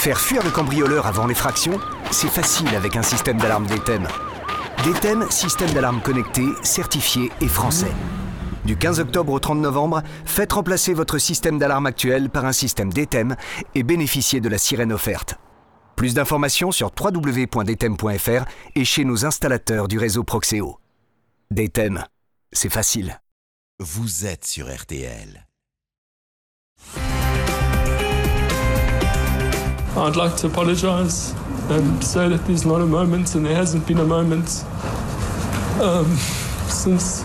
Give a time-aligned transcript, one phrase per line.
[0.00, 1.78] Faire fuir le cambrioleur avant l'effraction,
[2.10, 4.08] c'est facile avec un système d'alarme DTEM.
[4.82, 7.92] DTEM, système d'alarme connecté, certifié et français.
[8.64, 12.90] Du 15 octobre au 30 novembre, faites remplacer votre système d'alarme actuel par un système
[12.90, 13.36] DTEM
[13.74, 15.34] et bénéficiez de la sirène offerte.
[15.96, 18.44] Plus d'informations sur www.dtem.fr
[18.76, 20.78] et chez nos installateurs du réseau Proxéo.
[21.50, 22.02] DTEM,
[22.52, 23.20] c'est facile.
[23.78, 25.49] Vous êtes sur RTL.
[29.96, 31.34] I'd like to apologize
[31.68, 34.48] and say that there's not a moment and there hasn't been a moment
[36.68, 37.24] since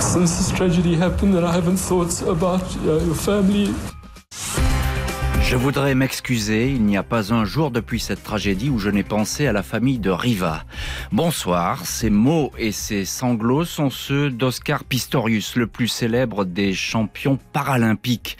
[0.00, 3.74] since this tragedy happened that I haven't thought about your family.
[5.42, 9.02] Je voudrais m'excuser, il n'y a pas un jour depuis cette tragédie où je n'ai
[9.02, 10.62] pensé à la famille de Riva.
[11.10, 17.36] Bonsoir, ces mots et ces sanglots sont ceux d'Oscar Pistorius, le plus célèbre des champions
[17.52, 18.38] paralympiques.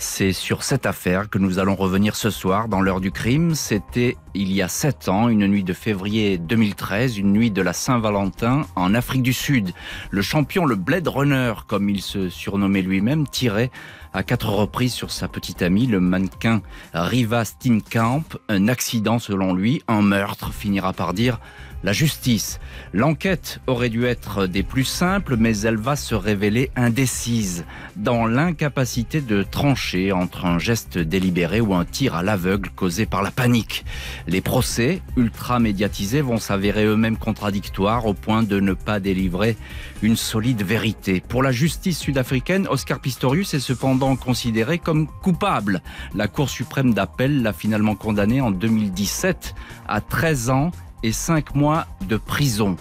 [0.00, 3.56] C'est sur cette affaire que nous allons revenir ce soir dans l'heure du crime.
[3.56, 7.72] C'était il y a sept ans, une nuit de février 2013, une nuit de la
[7.72, 9.72] Saint-Valentin en Afrique du Sud.
[10.10, 13.72] Le champion, le Blade Runner, comme il se surnommait lui-même, tirait
[14.12, 16.62] à quatre reprises sur sa petite amie, le mannequin
[16.94, 18.22] Riva Steenkamp.
[18.48, 21.40] Un accident selon lui, un meurtre, finira par dire
[21.84, 22.58] la justice.
[22.92, 27.64] L'enquête aurait dû être des plus simples, mais elle va se révéler indécise,
[27.96, 33.22] dans l'incapacité de trancher entre un geste délibéré ou un tir à l'aveugle causé par
[33.22, 33.84] la panique.
[34.26, 39.56] Les procès, ultra médiatisés, vont s'avérer eux-mêmes contradictoires au point de ne pas délivrer
[40.02, 41.22] une solide vérité.
[41.26, 45.82] Pour la justice sud-africaine, Oscar Pistorius est cependant considéré comme coupable.
[46.14, 49.54] La Cour suprême d'appel l'a finalement condamné en 2017
[49.88, 50.70] à 13 ans
[51.02, 52.76] et 5 mois de prison.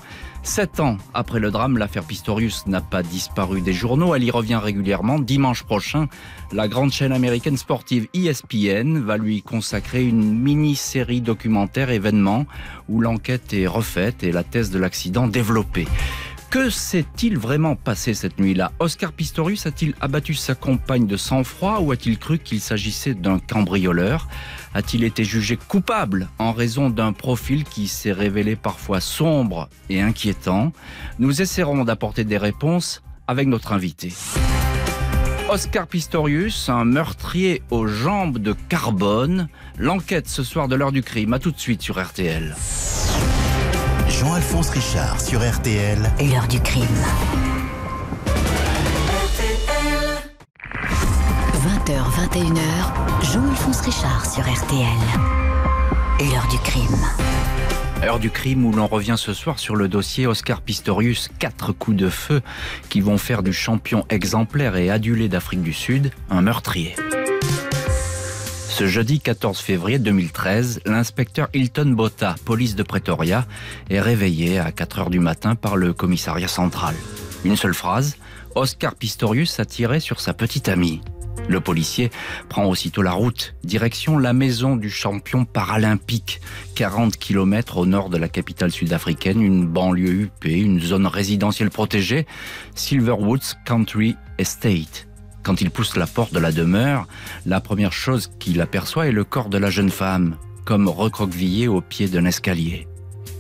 [0.48, 4.56] Sept ans après le drame, l'affaire Pistorius n'a pas disparu des journaux, elle y revient
[4.56, 5.20] régulièrement.
[5.20, 6.08] Dimanche prochain,
[6.54, 12.46] la grande chaîne américaine sportive ESPN va lui consacrer une mini-série documentaire événement
[12.88, 15.86] où l'enquête est refaite et la thèse de l'accident développée.
[16.50, 18.72] Que s'est-il vraiment passé cette nuit-là?
[18.80, 24.30] Oscar Pistorius a-t-il abattu sa compagne de sang-froid ou a-t-il cru qu'il s'agissait d'un cambrioleur?
[24.78, 30.72] A-t-il été jugé coupable en raison d'un profil qui s'est révélé parfois sombre et inquiétant?
[31.18, 34.14] Nous essaierons d'apporter des réponses avec notre invité.
[35.50, 39.48] Oscar Pistorius, un meurtrier aux jambes de carbone.
[39.80, 41.34] L'enquête ce soir de l'heure du crime.
[41.34, 42.56] A tout de suite sur RTL.
[44.10, 45.98] Jean-Alphonse Richard sur RTL.
[46.20, 46.86] L'heure du crime.
[51.88, 54.88] 20h, 21h, Jean-Alphonse Richard sur RTL.
[56.20, 56.98] L'heure du crime.
[58.04, 61.96] Heure du crime où l'on revient ce soir sur le dossier Oscar Pistorius, quatre coups
[61.96, 62.42] de feu
[62.90, 66.94] qui vont faire du champion exemplaire et adulé d'Afrique du Sud un meurtrier.
[68.68, 73.46] Ce jeudi 14 février 2013, l'inspecteur Hilton Botta, police de Pretoria,
[73.90, 76.96] est réveillé à 4 heures du matin par le commissariat central.
[77.46, 78.18] Une seule phrase,
[78.56, 81.02] Oscar Pistorius a tiré sur sa petite amie.
[81.48, 82.12] Le policier
[82.50, 86.42] prend aussitôt la route, direction la maison du champion paralympique,
[86.76, 92.28] 40 km au nord de la capitale sud-africaine, une banlieue huppée, une zone résidentielle protégée,
[92.76, 95.08] Silverwoods Country Estate.
[95.44, 97.08] Quand il pousse la porte de la demeure,
[97.46, 101.80] la première chose qu'il aperçoit est le corps de la jeune femme, comme recroquevillé au
[101.80, 102.88] pied d'un escalier.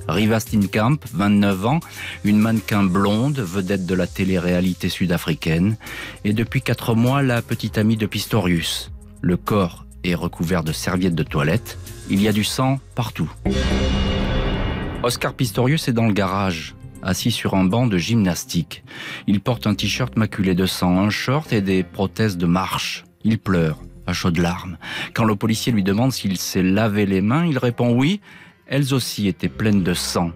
[0.07, 1.79] Riva Steenkamp, 29 ans,
[2.23, 5.77] une mannequin blonde, vedette de la télé-réalité sud-africaine,
[6.23, 8.91] et depuis quatre mois la petite amie de Pistorius.
[9.21, 11.77] Le corps est recouvert de serviettes de toilette,
[12.09, 13.31] il y a du sang partout.
[15.03, 18.83] Oscar Pistorius est dans le garage, assis sur un banc de gymnastique.
[19.27, 23.03] Il porte un t-shirt maculé de sang, un short et des prothèses de marche.
[23.23, 24.77] Il pleure, à chaudes larmes.
[25.13, 28.21] Quand le policier lui demande s'il s'est lavé les mains, il répond oui,
[28.67, 30.31] elles aussi étaient pleines de sang.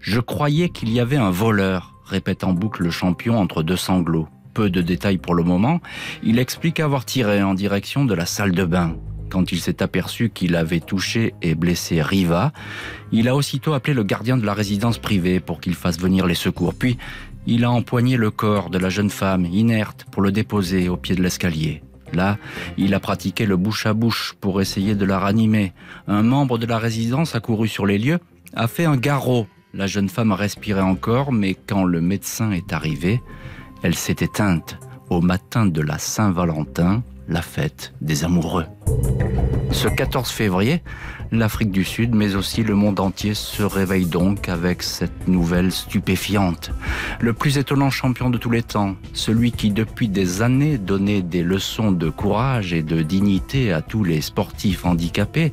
[0.00, 4.28] Je croyais qu'il y avait un voleur, répète en boucle le champion entre deux sanglots.
[4.54, 5.80] Peu de détails pour le moment,
[6.22, 8.96] il explique avoir tiré en direction de la salle de bain.
[9.30, 12.52] Quand il s'est aperçu qu'il avait touché et blessé Riva,
[13.12, 16.34] il a aussitôt appelé le gardien de la résidence privée pour qu'il fasse venir les
[16.34, 16.74] secours.
[16.74, 16.96] Puis,
[17.46, 21.14] il a empoigné le corps de la jeune femme, inerte, pour le déposer au pied
[21.14, 21.82] de l'escalier.
[22.12, 22.38] Là,
[22.76, 25.72] il a pratiqué le bouche à bouche pour essayer de la ranimer.
[26.06, 28.18] Un membre de la résidence accouru sur les lieux
[28.54, 29.46] a fait un garrot.
[29.74, 33.20] La jeune femme respirait encore, mais quand le médecin est arrivé,
[33.82, 34.78] elle s'est éteinte
[35.10, 38.64] au matin de la Saint-Valentin, la fête des amoureux.
[39.70, 40.82] Ce 14 février,
[41.30, 46.70] l'Afrique du Sud, mais aussi le monde entier se réveille donc avec cette nouvelle stupéfiante.
[47.20, 51.42] Le plus étonnant champion de tous les temps, celui qui depuis des années donnait des
[51.42, 55.52] leçons de courage et de dignité à tous les sportifs handicapés,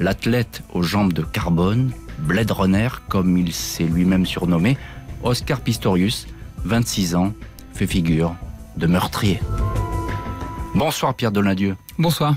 [0.00, 4.76] l'athlète aux jambes de carbone, Blade Runner, comme il s'est lui-même surnommé,
[5.22, 6.26] Oscar Pistorius,
[6.64, 7.32] 26 ans,
[7.72, 8.36] fait figure
[8.76, 9.40] de meurtrier.
[10.76, 11.74] Bonsoir Pierre Dolindieu.
[11.98, 12.36] Bonsoir.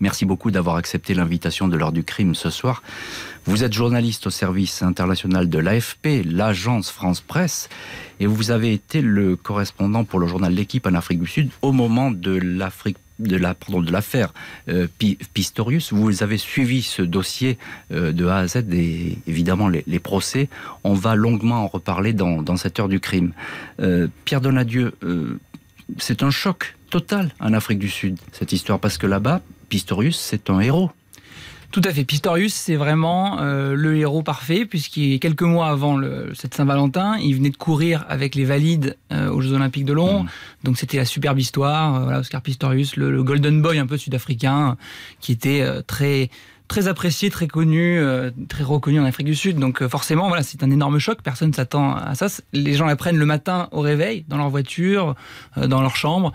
[0.00, 2.82] Merci beaucoup d'avoir accepté l'invitation de l'heure du crime ce soir.
[3.44, 7.68] Vous êtes journaliste au service international de l'AFP, l'agence France Presse,
[8.18, 11.72] et vous avez été le correspondant pour le journal L'équipe en Afrique du Sud au
[11.72, 14.32] moment de l'Afrique de la pardon de l'affaire
[14.70, 14.86] euh,
[15.34, 15.92] Pistorius.
[15.92, 17.58] Vous avez suivi ce dossier
[17.92, 20.48] euh, de A à Z et évidemment les, procès.
[20.82, 23.32] On va longuement en reparler dans, dans cette heure du crime.
[23.80, 24.94] Euh, Pierre Donadieu,
[25.98, 30.50] c'est un choc total en Afrique du Sud cette histoire parce que là-bas Pistorius, c'est
[30.50, 30.90] un héros.
[31.70, 32.02] Tout à fait.
[32.02, 36.00] Pistorius, c'est vraiment euh, le héros parfait, puisqu'il quelques mois avant
[36.34, 40.24] cette Saint-Valentin, il venait de courir avec les valides euh, aux Jeux Olympiques de Londres.
[40.24, 40.64] Mm.
[40.64, 42.08] Donc c'était la superbe histoire.
[42.08, 44.76] Euh, Oscar Pistorius, le, golden boy un peu sud-africain,
[45.20, 46.28] qui était très
[46.70, 49.58] très apprécié, très connu, euh, très reconnu en Afrique du Sud.
[49.58, 51.18] Donc euh, forcément, voilà, c'est un énorme choc.
[51.20, 52.28] Personne s'attend à ça.
[52.52, 55.16] Les gens l'apprennent le matin au réveil, dans leur voiture,
[55.58, 56.32] euh, dans leur chambre.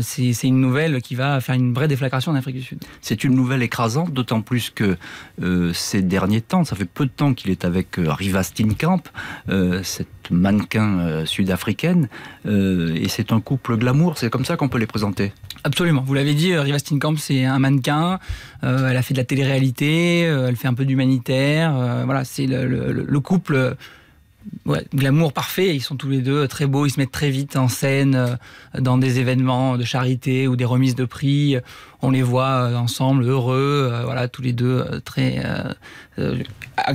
[0.00, 2.82] c'est une nouvelle qui va faire une vraie déflagration en Afrique du Sud.
[3.02, 4.96] C'est une nouvelle écrasante, d'autant plus que
[5.72, 9.02] ces derniers temps, ça fait peu de temps qu'il est avec Riva Steenkamp,
[9.82, 12.08] cette mannequin sud-africaine,
[12.44, 14.18] et c'est un couple glamour.
[14.18, 15.32] C'est comme ça qu'on peut les présenter.
[15.64, 16.02] Absolument.
[16.02, 18.18] Vous l'avez dit, Riva Steenkamp, c'est un mannequin.
[18.62, 21.74] elle a fait de la télé-réalité euh, elle fait un peu d'humanitaire.
[21.76, 23.76] Euh, voilà, c'est le, couple
[24.66, 25.74] ouais, glamour parfait.
[25.74, 26.86] Ils sont tous les deux très beaux.
[26.86, 30.64] Ils se mettent très vite en scène euh, dans des événements de charité ou des
[30.64, 31.56] remises de prix.
[32.02, 33.90] On les voit ensemble heureux.
[34.04, 35.42] voilà, tous les deux très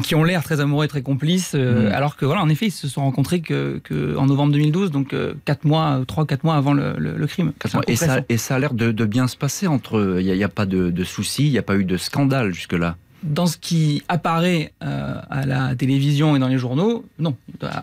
[0.04, 1.56] qui ont l'air très amoureux et très complices.
[1.56, 1.90] Mm.
[1.92, 3.82] Alors que voilà, en effet, ils se sont rencontrés que,
[4.18, 5.16] en novembre 2012, donc
[5.46, 7.54] 4 mois, 3-4 mois avant le, crime.
[7.88, 10.20] Et ça, et ça, a l'air de, bien se passer entre.
[10.20, 12.98] Il n'y a, pas de, de soucis, il n'y a pas eu de scandale jusque-là
[13.24, 17.36] dans ce qui apparaît euh, à la télévision et dans les journaux, non.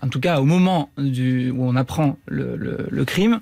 [0.03, 3.41] En tout cas, au moment où on apprend le crime,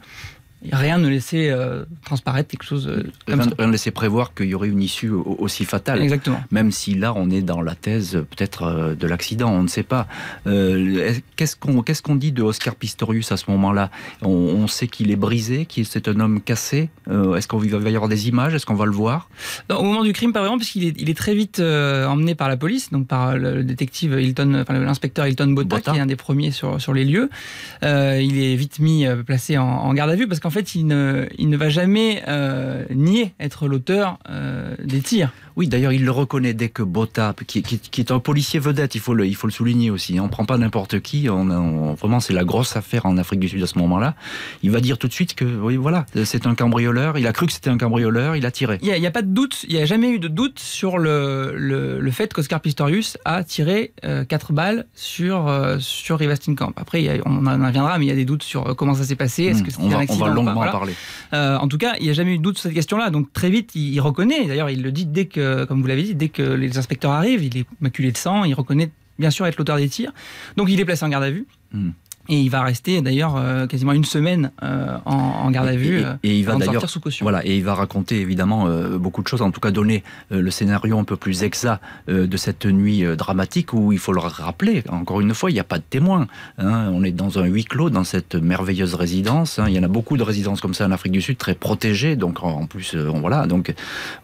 [0.72, 3.54] rien ne laissait euh, transparaître quelque chose euh, comme rien, ça.
[3.58, 6.02] Rien ne laissait prévoir qu'il y aurait une issue aussi fatale.
[6.02, 6.42] Exactement.
[6.50, 9.82] Même si là, on est dans la thèse peut-être euh, de l'accident, on ne sait
[9.82, 10.06] pas.
[10.44, 13.90] qu'est-ce qu'on qu'est-ce qu'on dit de Oscar Pistorius à ce moment-là?
[14.22, 16.88] On, sait qu'il est brisé, qu'il c'est un homme cassé.
[17.08, 18.54] Est-ce qu'on va y avoir des images?
[18.54, 19.28] Est-ce qu'on va le voir?
[19.70, 22.56] Au moment du crime, pas vraiment, puisqu'il est, il est très vite emmené par la
[22.56, 26.50] police, donc par le, détective Hilton, enfin, l'inspecteur Hilton Botta, qui est un des premiers
[26.50, 27.28] sur, sur les lieux.
[27.82, 31.26] il est vite mis, placé en, en garde à vue, parce qu'en fait, il ne,
[31.38, 35.32] il ne va jamais euh, nier être l'auteur euh, des tirs.
[35.56, 37.62] Oui, d'ailleurs, il le reconnaît dès que Botta, qui,
[37.98, 40.18] est un policier vedette, il faut le, il faut le souligner aussi.
[40.18, 40.22] Hein.
[40.22, 41.28] On ne prend pas n'importe qui.
[41.30, 44.16] On, vraiment, c'est la grosse affaire en Afrique du Sud à ce moment-là.
[44.64, 47.18] Il va dire tout de suite que, oui, voilà, c'est un cambrioleur.
[47.18, 48.34] Il a cru que c'était un cambrioleur.
[48.34, 48.78] Il a tiré.
[48.82, 49.64] Il n'y a, pas de doute.
[49.68, 53.92] Il n'y a jamais eu de doute sur le, le, fait qu'Oscar Pistorius a tiré
[54.04, 56.18] euh, quatre balles sur, euh, sur
[56.56, 56.72] Camp.
[56.76, 59.16] Après, on en reviendra, mais il y a des doutes sur euh, comment ça s'est
[59.16, 59.44] passé.
[59.44, 59.66] Est-ce hmm.
[59.66, 60.94] que c'était un accident On va longuement en parler.
[61.32, 63.10] en tout cas, il n'y a jamais eu de doute sur cette question-là.
[63.10, 64.46] Donc très vite, il, il reconnaît.
[64.46, 67.42] D'ailleurs, il le dit dès que comme vous l'avez dit, dès que les inspecteurs arrivent,
[67.42, 70.12] il est maculé de sang, il reconnaît bien sûr être l'auteur des tirs.
[70.56, 71.46] Donc il est placé en garde à vue.
[71.72, 71.90] Hmm.
[72.28, 76.00] Et il va rester d'ailleurs euh, quasiment une semaine euh, en, garde à vue.
[76.00, 77.24] Et, euh, il va d'ailleurs sous caution.
[77.24, 78.66] Voilà, et il va raconter évidemment
[78.98, 82.66] beaucoup de choses, en tout cas donner le scénario un peu plus exact de cette
[82.66, 84.82] nuit dramatique où il faut le rappeler.
[84.88, 86.26] Encore une fois, il n'y a pas de témoins.
[86.58, 86.90] Hein.
[86.92, 89.58] on est dans un huis clos dans cette merveilleuse résidence.
[89.58, 89.66] Hein.
[89.68, 92.16] il y en a beaucoup de résidences comme ça en Afrique du Sud, très protégées.
[92.16, 93.74] Donc en plus, voilà, donc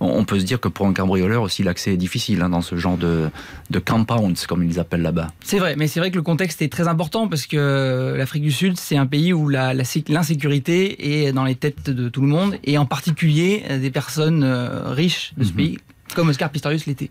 [0.01, 2.77] on, peut se dire que pour un cambrioleur aussi l'accès est difficile hein, dans ce
[2.77, 3.29] genre de,
[3.71, 5.29] de compounds comme ils appellent là-bas.
[5.43, 8.43] C'est vrai, mais c'est vrai que le contexte est très important parce que euh, l'Afrique
[8.43, 12.57] du Sud, c'est un pays où l'insécurité est dans les têtes de tout le monde,
[12.65, 15.57] et en particulier euh, des personnes euh, riches de ce mhm.
[15.57, 15.79] pays,
[16.15, 17.11] comme Oscar Pistorius l'était.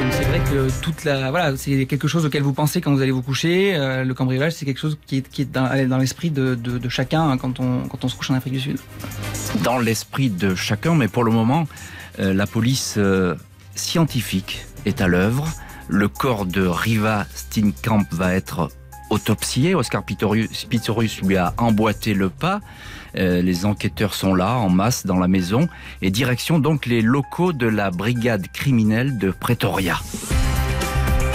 [0.00, 3.02] Donc c'est vrai que toute la voilà c'est quelque chose auquel vous pensez quand vous
[3.02, 3.74] allez vous coucher.
[3.76, 6.56] le cambriolage c'est quelque chose qui est, qui est dans, l'esprit de,
[6.88, 8.78] chacun hein, quand on quand on se couche en Afrique du Sud.
[9.62, 11.68] Dans l'esprit de chacun, mais pour le moment,
[12.18, 12.98] la police
[13.74, 15.48] scientifique est à l'œuvre.
[15.88, 18.70] Le corps de Riva Steenkamp va être
[19.14, 19.74] autopsié.
[19.74, 22.60] Oscar Pistorius lui a emboîté le pas.
[23.16, 25.68] Euh, les enquêteurs sont là, en masse, dans la maison,
[26.02, 30.00] et direction donc les locaux de la brigade criminelle de Pretoria.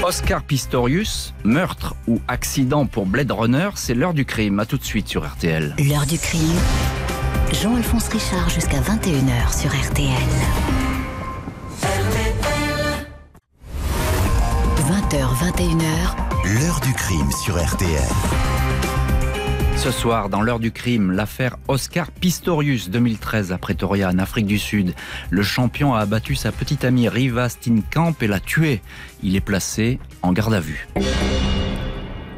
[0.03, 4.59] Oscar Pistorius, meurtre ou accident pour Blade Runner, c'est l'heure du crime.
[4.59, 5.75] À tout de suite sur RTL.
[5.77, 6.59] L'heure du crime.
[7.53, 10.78] Jean-Alphonse Richard jusqu'à 21h sur RTL.
[14.89, 15.19] 20h,
[15.53, 18.10] 21h, L'heure du crime sur RTL.
[19.77, 24.58] Ce soir, dans l'heure du crime, l'affaire Oscar Pistorius 2013 à Pretoria, en Afrique du
[24.58, 24.96] Sud.
[25.29, 28.81] Le champion a abattu sa petite amie Riva Steenkamp et l'a tuée.
[29.22, 30.88] Il est placé en garde à vue.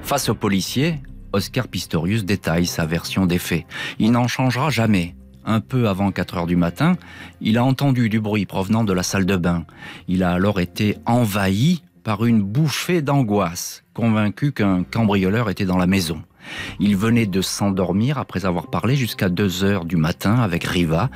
[0.04, 1.00] Face aux policiers,
[1.32, 3.64] Oscar Pistorius détaille sa version des faits.
[3.98, 5.16] Il n'en changera jamais.
[5.46, 6.98] Un peu avant 4 heures du matin,
[7.40, 9.64] il a entendu du bruit provenant de la salle de bain.
[10.10, 15.88] Il a alors été envahi par une bouffée d'angoisse, convaincu qu'un cambrioleur était dans la
[15.88, 16.22] maison.
[16.80, 21.10] Il venait de s'endormir après avoir parlé jusqu'à 2 heures du matin avec Riva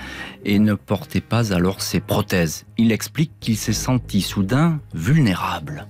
[0.44, 2.66] et ne portait pas alors ses prothèses.
[2.78, 5.88] Il explique qu'il s'est senti soudain vulnérable.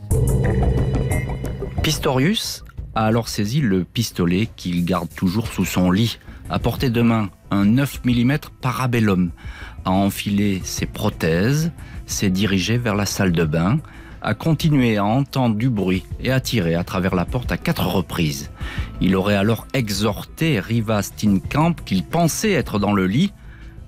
[1.83, 2.63] Pistorius
[2.95, 6.17] a alors saisi le pistolet qu'il garde toujours sous son lit,
[6.49, 9.31] à portée de main, un 9 mm Parabellum,
[9.83, 11.71] a enfilé ses prothèses,
[12.05, 13.79] s'est dirigé vers la salle de bain,
[14.25, 17.85] a continué à entendre du bruit et à tirer à travers la porte à quatre
[17.85, 18.49] reprises.
[18.99, 23.31] Il aurait alors exhorté Riva Steenkamp, qu'il pensait être dans le lit,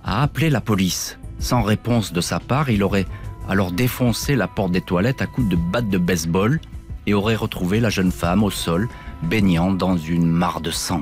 [0.04, 1.18] à appeler la police.
[1.40, 3.08] Sans réponse de sa part, il aurait
[3.50, 6.60] alors défoncé la porte des toilettes à coups de batte de baseball
[7.08, 8.88] et aurait retrouvé la jeune femme au sol,
[9.24, 11.02] baignant dans une mare de sang.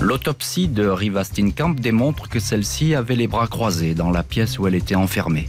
[0.00, 4.66] L'autopsie de Riva Steenkamp démontre que celle-ci avait les bras croisés dans la pièce où
[4.66, 5.48] elle était enfermée.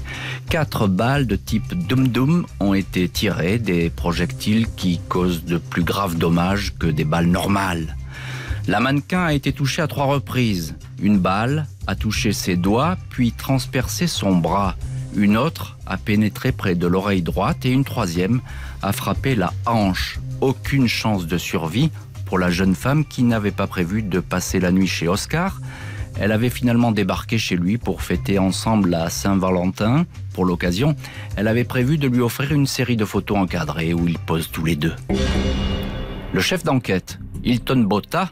[0.50, 6.18] Quatre balles de type dum-dum ont été tirées, des projectiles qui causent de plus graves
[6.18, 7.98] dommages que des balles normales.
[8.68, 10.76] La mannequin a été touchée à trois reprises.
[11.02, 14.76] Une balle a touché ses doigts, puis transpercé son bras.
[15.16, 18.42] Une autre a pénétré près de l'oreille droite et une troisième
[18.82, 20.20] a frappé la hanche.
[20.42, 21.92] Aucune chance de survie
[22.28, 25.62] pour la jeune femme qui n'avait pas prévu de passer la nuit chez Oscar.
[26.20, 30.06] Elle avait finalement débarqué chez lui pour fêter ensemble la Saint-Valentin.
[30.34, 30.96] Pour l'occasion,
[31.38, 34.66] elle avait prévu de lui offrir une série de photos encadrées où ils posent tous
[34.66, 34.94] les deux.
[36.34, 38.32] Le chef d'enquête, Hilton Botta,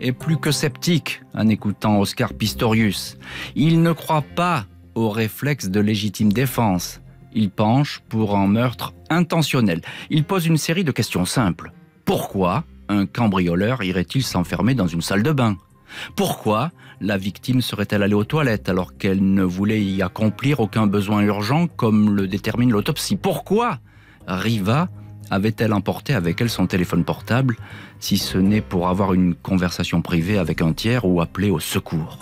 [0.00, 3.18] est plus que sceptique en écoutant Oscar Pistorius.
[3.54, 7.00] Il ne croit pas au réflexe de légitime défense.
[7.32, 9.82] Il penche pour un meurtre intentionnel.
[10.10, 11.72] Il pose une série de questions simples.
[12.04, 15.56] Pourquoi un cambrioleur irait-il s'enfermer dans une salle de bain?
[16.16, 21.22] Pourquoi la victime serait-elle allée aux toilettes alors qu'elle ne voulait y accomplir aucun besoin
[21.22, 23.16] urgent comme le détermine l'autopsie?
[23.16, 23.78] Pourquoi
[24.26, 24.88] Riva
[25.30, 27.56] avait-elle emporté avec elle son téléphone portable
[28.00, 32.18] si ce n'est pour avoir une conversation privée avec un tiers ou appeler au secours?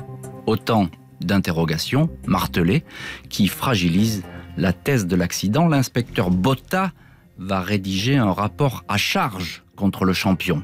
[0.47, 0.89] Autant
[1.21, 2.85] d'interrogations martelées
[3.29, 4.23] qui fragilisent
[4.57, 5.67] la thèse de l'accident.
[5.69, 6.93] L'inspecteur Botta
[7.39, 10.63] va rédiger un rapport à charge contre le champion.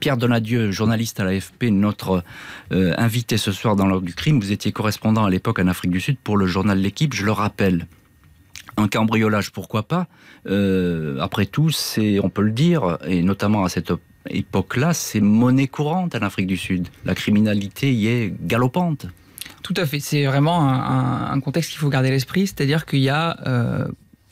[0.00, 2.24] Pierre Donadieu, journaliste à l'AFP, notre
[2.72, 4.40] euh, invité ce soir dans l'ordre du crime.
[4.40, 7.30] Vous étiez correspondant à l'époque en Afrique du Sud pour le journal L'équipe, je le
[7.30, 7.86] rappelle.
[8.76, 10.08] Un cambriolage, pourquoi pas?
[10.48, 13.92] Euh, Après tout, c'est, on peut le dire, et notamment à cette
[14.28, 16.88] époque-là, c'est monnaie courante en Afrique du Sud.
[17.04, 19.06] La criminalité y est galopante.
[19.62, 20.00] Tout à fait.
[20.00, 23.86] C'est vraiment un, contexte qu'il faut garder à l'esprit, c'est-à-dire qu'il y a euh,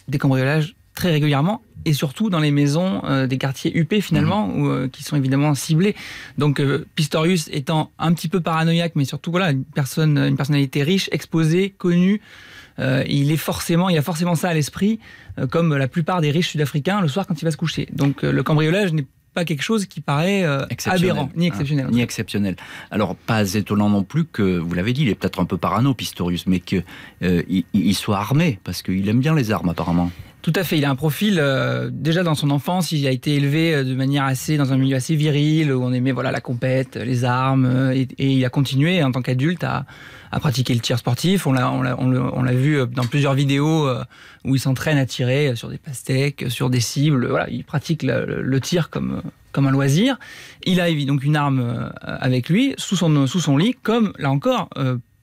[0.08, 4.68] des cambriolages très régulièrement et surtout dans les maisons euh, des quartiers UP finalement, où,
[4.68, 5.96] euh, qui sont évidemment ciblés.
[6.36, 10.82] Donc euh, Pistorius étant un petit peu paranoïaque, mais surtout voilà une personne, une personnalité
[10.82, 12.20] riche, exposée, connue.
[12.78, 15.00] il est forcément, il a forcément ça à l'esprit,
[15.50, 17.88] comme la plupart des riches sud-africains le soir quand il va se coucher.
[17.92, 21.10] Donc le cambriolage n'est pas quelque chose qui paraît euh, Exceptionnel.
[21.10, 21.86] aberrant, ni exceptionnel.
[21.88, 22.56] Ah, ni exceptionnel.
[22.90, 25.94] Alors, pas étonnant non plus que, vous l'avez dit, il est peut-être un peu parano,
[25.94, 26.84] Pistorius, mais qu'il
[27.20, 30.10] il soit armé, parce qu'il aime bien les armes, apparemment.
[30.42, 30.78] Tout à fait.
[30.78, 32.92] Il a un profil euh, déjà dans son enfance.
[32.92, 35.92] Il a été élevé euh, de manière assez dans un milieu assez viril où on
[35.92, 39.84] aimait voilà la compète, les armes, euh, et, il a continué en tant qu'adulte à,
[40.40, 41.46] pratiquer le tir sportif.
[41.46, 43.90] On l'a vu dans plusieurs vidéos
[44.44, 47.26] où il s'entraîne à tirer sur des pastèques, sur des cibles.
[47.26, 50.18] Voilà, il pratique le, le tir comme comme un loisir.
[50.64, 54.70] Il a donc une arme avec lui sous son sous son lit, comme là encore.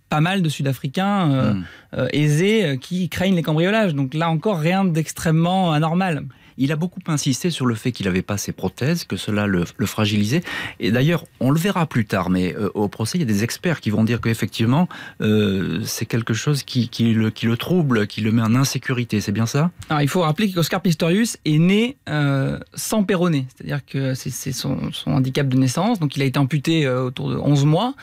[0.10, 1.64] Pas mal de Sud-Africains euh, Hmm.
[1.98, 3.94] euh, aisés euh, qui craignent les cambriolages.
[3.94, 6.24] Donc là encore, rien d'extrêmement anormal.
[6.58, 9.64] Il a beaucoup insisté sur le fait qu'il n'avait pas ses prothèses, que cela le,
[9.78, 10.42] le fragilisait.
[10.80, 13.44] Et d'ailleurs, on le verra plus tard, mais euh, au procès, il y a des
[13.44, 14.88] experts qui vont dire qu'effectivement,
[15.22, 19.22] euh, c'est quelque chose qui, qui le, qui le trouble, qui le met en insécurité.
[19.22, 19.72] C'est bien ça?
[19.90, 24.92] Alors il faut rappeler qu'Oscar Pistorius est né euh, sans péroné, c'est-à-dire que c'est son,
[24.92, 26.00] son handicap de naissance.
[26.00, 27.94] Donc il a été amputé autour de 11 mois.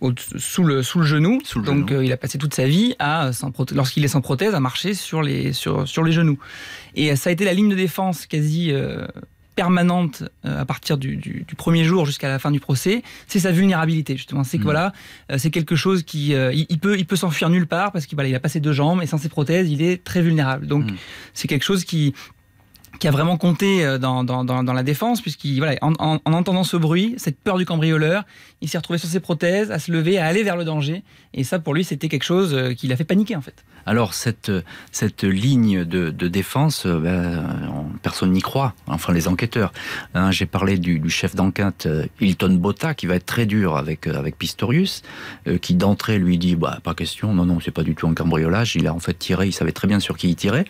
[0.00, 1.40] au- sous, le, sous le genou.
[1.44, 2.02] Sous le Donc genou.
[2.02, 3.30] il a passé toute sa vie à,
[3.74, 6.38] lorsqu'il est sans prothèse, à marcher sur les, sur, sur les genoux.
[6.94, 9.06] Et euh, ça a été la ligne de défense quasi euh,
[9.56, 14.42] permanente à partir du, premier jour jusqu'à la fin du procès, c'est sa vulnérabilité justement.
[14.42, 14.64] C'est que mm.
[14.64, 14.92] voilà,
[15.36, 18.34] c'est quelque chose qui il, peut il peut s'enfuir nulle part parce qu'il voilà, il
[18.34, 20.66] a passé deux jambes et sans ses prothèses, il est très vulnérable.
[20.66, 20.94] Donc mm.
[21.34, 22.14] c'est quelque chose qui
[23.00, 26.64] qui a vraiment compté euh, dans, dans, dans, la défense, puisqu'il voilà, en, en, entendant
[26.64, 28.24] ce bruit, cette peur du cambrioleur,
[28.60, 31.02] il s'est retrouvé sur ses prothèses, à se lever, à aller vers le danger.
[31.32, 33.64] Et ça, pour lui, c'était quelque chose euh, qui l'a fait paniquer, en fait.
[33.86, 34.52] Alors, cette,
[34.92, 39.72] cette ligne de, défense, euh, ben, personne n'y croit, enfin les enquêteurs.
[40.14, 41.88] Hein, j'ai parlé du, chef d'enquête
[42.20, 45.02] Hilton Botta, qui va être très dur avec, avec Pistorius,
[45.60, 48.76] qui d'entrée lui dit bah, Pas question, non, non, c'est pas du tout un cambriolage.
[48.76, 50.64] Il a en fait tiré, il savait très bien sur qui il tirait.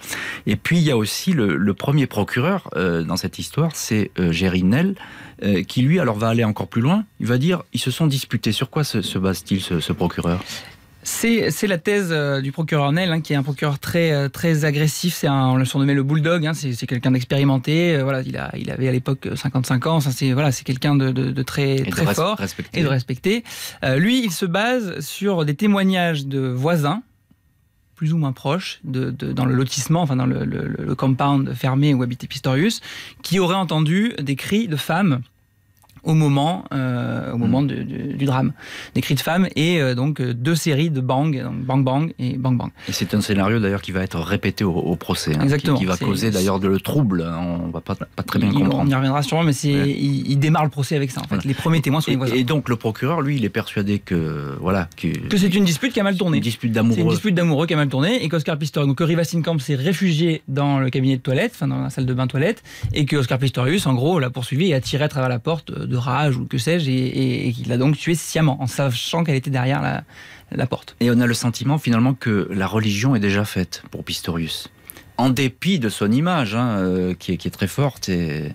[0.47, 4.33] Et puis, il y a aussi le, premier procureur euh, dans cette histoire, c'est euh,
[5.43, 7.05] euh, qui lui alors va aller encore plus loin.
[7.21, 8.53] Il va dire ils se sont disputés.
[8.53, 10.43] Sur quoi se, base-t-il ce, procureur?
[11.11, 12.13] C'est la thèse
[12.43, 15.15] du procureur Nel, hein, qui est un procureur très, très agressif.
[15.15, 16.47] C'est on le surnommait le bulldog.
[16.47, 18.01] Hein, c'est quelqu'un d'expérimenté.
[18.03, 20.01] voilà, il, a, il avait à l'époque 55 ans.
[20.01, 22.41] C'est voilà, c'est quelqu'un de, très, très fort
[22.73, 23.45] et de respecté.
[23.97, 27.03] lui, il se base sur des témoignages de voisins
[28.01, 32.03] plus ou moins proche de, dans le lotissement, enfin dans le, le compound fermé où
[32.03, 32.81] habitait Pistorius,
[33.23, 35.21] qui aurait entendu des cris de femmes
[36.03, 37.69] au moment, euh, au moment mm.
[37.69, 38.53] du drame.
[38.95, 42.13] Des cris de femmes et euh, donc euh, deux séries de bang, donc bang bang
[42.19, 42.71] et bang bang.
[42.89, 45.97] Et c'est un scénario d'ailleurs qui va être répété au, procès, hein, Exactement, qui, va
[45.97, 47.23] causer d'ailleurs de le trouble.
[47.23, 48.79] Hein, on va pas, pas très bien comprendre.
[48.81, 51.21] On y reviendra sûrement, mais c'est, il, démarre le procès avec ça.
[51.21, 52.35] En fait, les premiers témoins sont et, les voisins.
[52.35, 55.93] Et donc le procureur, lui, il est persuadé que voilà que, que c'est une dispute
[55.93, 56.39] qui a mal tourné.
[56.39, 56.97] Une dispute d'amoureux.
[56.97, 59.59] C'est une dispute d'amoureux qui a mal tourné et qu'Oscar Pistorius, donc que Riva Camp
[59.59, 63.05] s'est réfugié dans le cabinet de toilette, enfin dans la salle de bain toilette, et
[63.05, 65.90] que Oscar Pistorius, en gros, l'a poursuivi et a tiré à travers la porte de
[65.97, 70.03] rage ou que c'est et, qu'il l'a donc tué sciemment en sachant qu'elle était derrière
[70.53, 70.97] la, porte.
[71.01, 74.69] Et on a le sentiment finalement que la religion est déjà faite pour Pistorius
[75.21, 78.55] en dépit de son image, hein, euh, qui, est, très forte et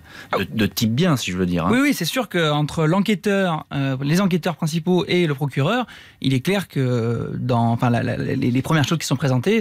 [0.52, 1.66] de, type bien, si je veux dire.
[1.66, 1.70] Hein.
[1.72, 5.86] Oui, oui, c'est sûr qu'entre l'enquêteur, euh, les enquêteurs principaux et le procureur,
[6.20, 9.60] il est clair que dans, enfin, les, premières choses qui sont présentées,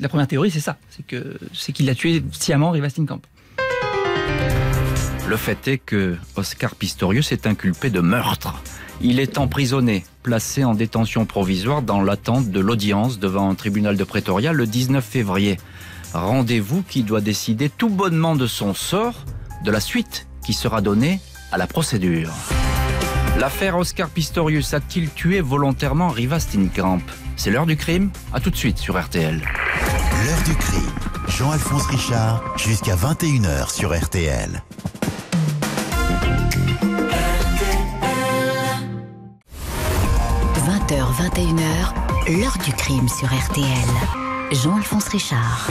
[0.00, 3.20] la première théorie, c'est ça, c'est que c'est qu'il a tué sciemment Rivastin-Camp.
[5.30, 8.60] Le fait est que Oscar Pistorius est inculpé de meurtre.
[9.00, 14.02] Il est emprisonné, placé en détention provisoire dans l'attente de l'audience devant un tribunal de
[14.02, 15.60] Pretoria le 19 février.
[16.14, 19.24] Rendez-vous qui doit décider tout bonnement de son sort,
[19.62, 21.20] de la suite qui sera donnée
[21.52, 22.32] à la procédure.
[23.38, 27.02] L'affaire Oscar Pistorius a-t-il tué volontairement Riva Steenkamp?
[27.36, 29.36] C'est l'heure du crime À tout de suite sur RTL.
[29.36, 30.90] L'heure du crime.
[31.28, 34.60] Jean-Alphonse Richard, jusqu'à 21h sur RTL.
[40.90, 43.64] 20h, 21h, l'heure du crime sur RTL.
[44.50, 45.70] Jean-Alphonse Richard.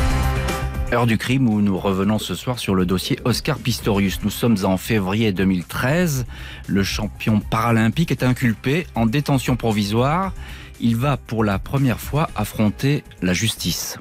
[0.94, 4.22] Heure du crime où nous revenons ce soir sur le dossier Oscar Pistorius.
[4.24, 6.26] Nous sommes en février 2013.
[6.68, 10.32] Le champion paralympique est inculpé en détention provisoire.
[10.80, 13.98] Il va pour la première fois affronter la justice.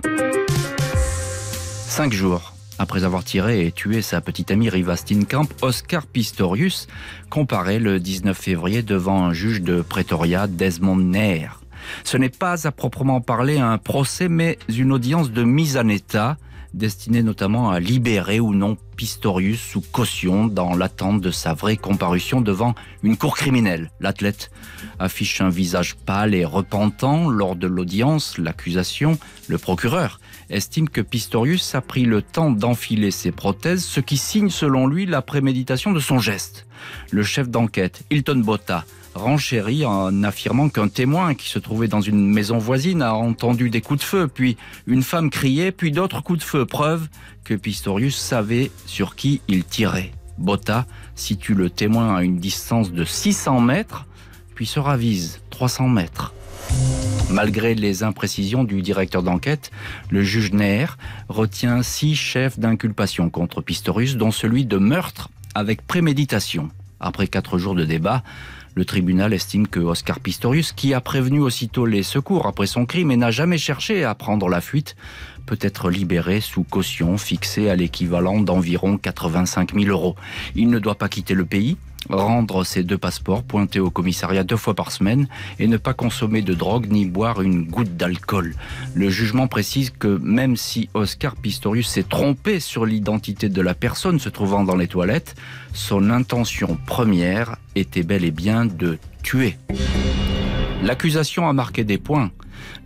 [1.88, 6.86] Cinq jours après avoir tiré et tué sa petite amie Riva Steenkamp, Oscar Pistorius
[7.28, 11.60] comparaît le 19 février devant un juge de Pretoria, Desmond Nair.
[12.04, 16.36] Ce n'est pas à proprement parler un procès, mais une audience de mise en état
[16.74, 22.40] destinée notamment à libérer ou non Pistorius sous caution dans l'attente de sa vraie comparution
[22.40, 23.90] devant une cour criminelle.
[24.00, 24.50] L'athlète
[24.98, 28.38] affiche un visage pâle et repentant lors de l'audience.
[28.38, 34.16] L'accusation, le procureur, estime que Pistorius a pris le temps d'enfiler ses prothèses, ce qui
[34.16, 36.66] signe selon lui la préméditation de son geste.
[37.10, 38.84] Le chef d'enquête, Hilton Botta,
[39.14, 43.80] renchérit en affirmant qu'un témoin qui se trouvait dans une maison voisine a entendu des
[43.80, 44.56] coups de feu, puis
[44.86, 47.08] une femme criait, puis d'autres coups de feu, preuve
[47.44, 50.12] que Pistorius savait sur qui il tirait.
[50.38, 54.06] Botta situe le témoin à une distance de 600 mètres,
[54.54, 56.32] puis se ravise 300 mètres.
[57.30, 59.70] Malgré les imprécisions du directeur d'enquête,
[60.10, 60.96] le juge Nair
[61.28, 66.70] retient six chefs d'inculpation contre Pistorius, dont celui de meurtre avec préméditation.
[67.00, 68.22] Après quatre jours de débat,
[68.74, 73.10] le tribunal estime que Oscar Pistorius, qui a prévenu aussitôt les secours après son crime
[73.10, 74.96] et n'a jamais cherché à prendre la fuite,
[75.46, 80.16] peut être libéré sous caution fixée à l'équivalent d'environ 85 000 euros.
[80.54, 81.76] Il ne doit pas quitter le pays,
[82.08, 86.42] rendre ses deux passeports, pointer au commissariat deux fois par semaine et ne pas consommer
[86.42, 88.54] de drogue ni boire une goutte d'alcool.
[88.94, 94.18] Le jugement précise que même si Oscar Pistorius s'est trompé sur l'identité de la personne
[94.18, 95.34] se trouvant dans les toilettes,
[95.72, 99.56] son intention première était bel et bien de tuer.
[100.82, 102.30] L'accusation a marqué des points.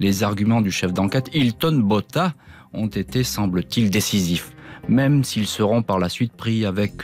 [0.01, 2.35] Les arguments du chef d'enquête Hilton Botta
[2.73, 4.53] ont été, semble-t-il, décisifs,
[4.89, 7.03] même s'ils seront par la suite pris avec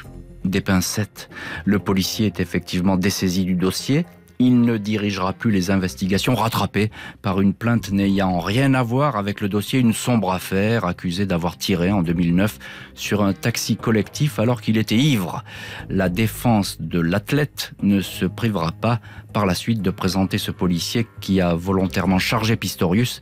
[0.49, 1.31] des pincettes.
[1.65, 4.07] Le policier est effectivement dessaisi du dossier.
[4.41, 9.41] Il ne dirigera plus les investigations rattrapées par une plainte n'ayant rien à voir avec
[9.41, 12.59] le dossier, une sombre affaire accusée d'avoir tiré en 2009
[12.95, 15.43] sur un taxi collectif alors qu'il était ivre.
[15.89, 19.01] La défense de l'athlète ne se privera pas
[19.33, 23.21] par la suite de présenter ce policier qui a volontairement chargé Pistorius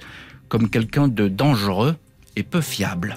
[0.48, 1.96] comme quelqu'un de dangereux
[2.36, 3.16] et peu fiable.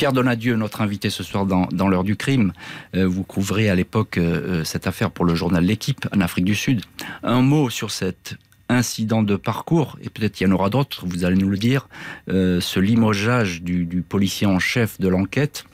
[0.00, 2.54] Pierre Donadieu, notre invité ce soir dans, l'heure du crime.
[2.96, 6.46] Euh, vous couvrez à l'époque euh, euh, cette affaire pour le journal L'équipe en Afrique
[6.46, 6.80] du Sud.
[7.22, 8.38] Un mot sur cet
[8.70, 11.86] incident de parcours, et peut-être il y en aura d'autres, vous allez nous le dire,
[12.28, 15.66] ce limogeage du, policier en chef de l'enquête,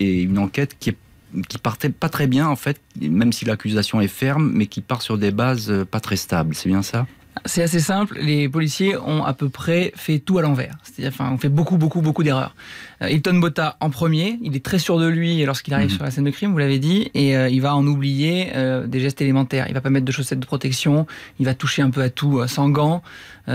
[0.00, 0.96] et une enquête qui
[1.48, 5.02] qui partait pas très bien en fait, même si l'accusation est ferme, mais qui part
[5.02, 6.54] sur des bases pas très stables.
[6.54, 7.04] C'est bien ça?
[7.44, 8.18] C'est assez simple.
[8.20, 10.76] Les policiers ont à peu près fait tout à l'envers.
[10.82, 12.54] C'est-à-dire, enfin, on fait beaucoup, beaucoup, beaucoup d'erreurs.
[13.02, 15.96] Euh, Hilton Botta en premier, il est très sûr de lui lorsqu'il arrive mhm.
[15.96, 18.86] sur la scène de crime, vous l'avez dit, et euh, il va en oublier euh,
[18.86, 19.66] des gestes élémentaires.
[19.68, 21.06] Il va pas mettre de chaussettes de protection,
[21.38, 23.02] il va toucher un peu à tout sans gants,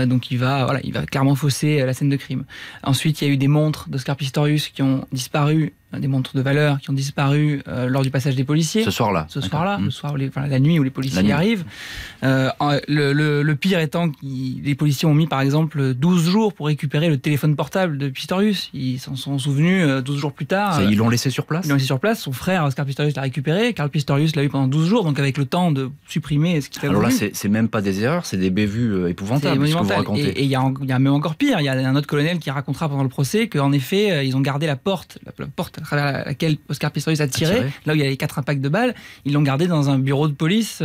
[0.06, 2.44] donc il va, voilà, il va clairement fausser la scène de crime.
[2.82, 6.40] Ensuite, il y a eu des montres d'Oscar Pistorius qui ont disparu des montres de
[6.40, 8.84] valeur qui ont disparu lors du passage des policiers.
[8.84, 9.26] Ce soir-là.
[9.28, 11.64] Ce soir-là, le soir la nuit où les policiers arrivent.
[12.22, 17.18] le, pire étant que les policiers ont mis par exemple 12 jours pour récupérer le
[17.18, 18.70] téléphone portable de Pistorius.
[18.72, 20.82] Ils s'en sont souvenus 12 euh, jours plus tard.
[20.82, 22.20] ils l'ont laissé sur place Ils l'ont laissé sur place.
[22.20, 23.74] Son frère, Oscar Pistorius, l'a récupéré.
[23.74, 26.80] Carl Pistorius l'a eu pendant 12 jours, donc avec le temps de supprimer ce qu'il
[26.80, 29.78] avait Alors là, c'est même pas des erreurs, c'est des bévues euh, épouvantables, ce que
[29.78, 30.40] vous racontez.
[30.40, 31.60] Et il y, a même encore pire.
[31.60, 34.36] Il y a un autre colonel qui racontera pendant le procès qu'en effet, euh, ils
[34.36, 37.96] ont gardé la porte, la, porte à travers laquelle Oscar Pistorius a tiré, là où
[37.96, 40.34] il y a les quatre impacts de balles, ils l'ont gardé dans un bureau de
[40.34, 40.82] police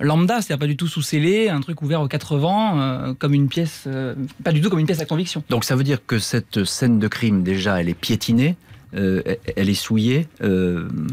[0.00, 3.34] lambda, c'est-à-dire pas du tout sous scellé, un truc ouvert aux quatre vents, euh, comme
[3.34, 5.44] une pièce, euh, pas du tout comme une pièce à conviction.
[5.48, 8.56] Donc ça veut dire que cette scène de crime, déjà, elle est piétinée.
[8.96, 9.22] Euh,
[9.54, 10.26] elle est souillée.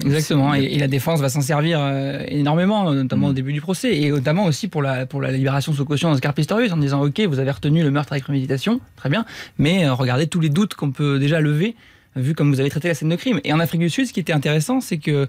[0.03, 1.79] Exactement, et, la défense va s'en servir
[2.27, 3.35] énormément, notamment au mm.
[3.35, 6.71] début du procès, et notamment aussi pour la, pour la libération sous caution d'Oscar Pistorius,
[6.71, 9.25] en disant Ok, vous avez retenu le meurtre avec préméditation, très bien,
[9.59, 11.75] mais regardez tous les doutes qu'on peut déjà lever
[12.15, 13.39] vu comme vous avez traité la scène de crime.
[13.43, 15.27] Et en Afrique du Sud, ce qui était intéressant, c'est que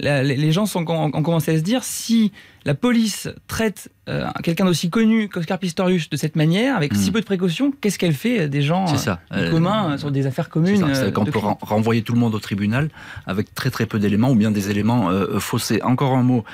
[0.00, 2.32] les gens sont, ont commencé à se dire si
[2.64, 7.12] la police traite euh, quelqu'un d'aussi connu qu'Oscar Pistorius de cette manière, avec si hmm.
[7.12, 9.20] peu de précautions, qu'est-ce qu'elle fait des gens ça.
[9.32, 12.40] Euh, communs euh, sur des affaires communes C'est qu'on peut renvoyer tout le monde au
[12.40, 12.88] tribunal
[13.26, 15.80] avec très très peu d'éléments ou bien des éléments faussés.
[15.82, 16.44] Encore un mot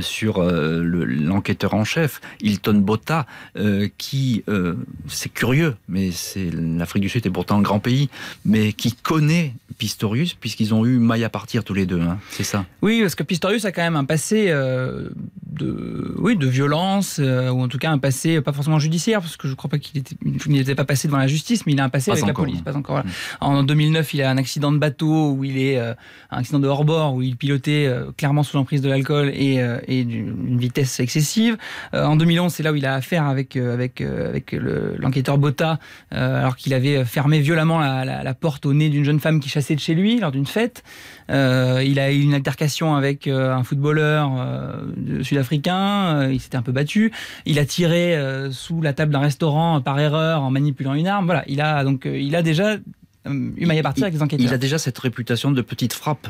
[0.00, 3.26] sur l'enquêteur en chef, Hilton Botta,
[3.98, 4.44] qui,
[5.08, 8.08] c'est curieux, mais c'est l'Afrique du Sud est pourtant un grand pays,
[8.44, 12.18] mais qui connaît Pistorius puisqu'ils ont eu maille à partir tous les deux, hein.
[12.30, 14.52] c'est ça Oui, parce que Pistorius a quand même un passé
[15.46, 19.36] de, oui, de violence, euh, ou en tout cas un passé pas forcément judiciaire, parce
[19.36, 20.02] que je ne crois pas qu'il
[20.46, 22.62] n'était pas passé devant la justice, mais il a un passé avec la police.
[22.62, 22.98] Pas encore.
[22.98, 23.10] Mm.
[23.40, 27.14] En 2009, il a un accident de bateau où il est un accident de hors-bord
[27.14, 31.56] où il pilotait euh, clairement sous l'emprise de l'alcool et, euh, et d'une vitesse excessive.
[31.92, 35.78] en 2011, c'est là où il a affaire avec avec avec l'enquêteur Botta,
[36.10, 39.74] alors qu'il avait fermé violemment la, la, porte au nez d'une jeune femme qui chassait
[39.74, 40.82] de chez lui lors d'une fête.
[41.28, 44.30] il a eu une altercation avec un footballeur
[45.38, 47.12] africain, euh, il s'était un peu battu.
[47.46, 51.26] Il a tiré euh, sous la table d'un restaurant par erreur en manipulant une arme.
[51.26, 52.76] Voilà, il a donc euh, il a déjà
[53.26, 54.46] eu maille à partir avec les enquêteurs.
[54.46, 56.28] Il a déjà cette réputation de petite frappe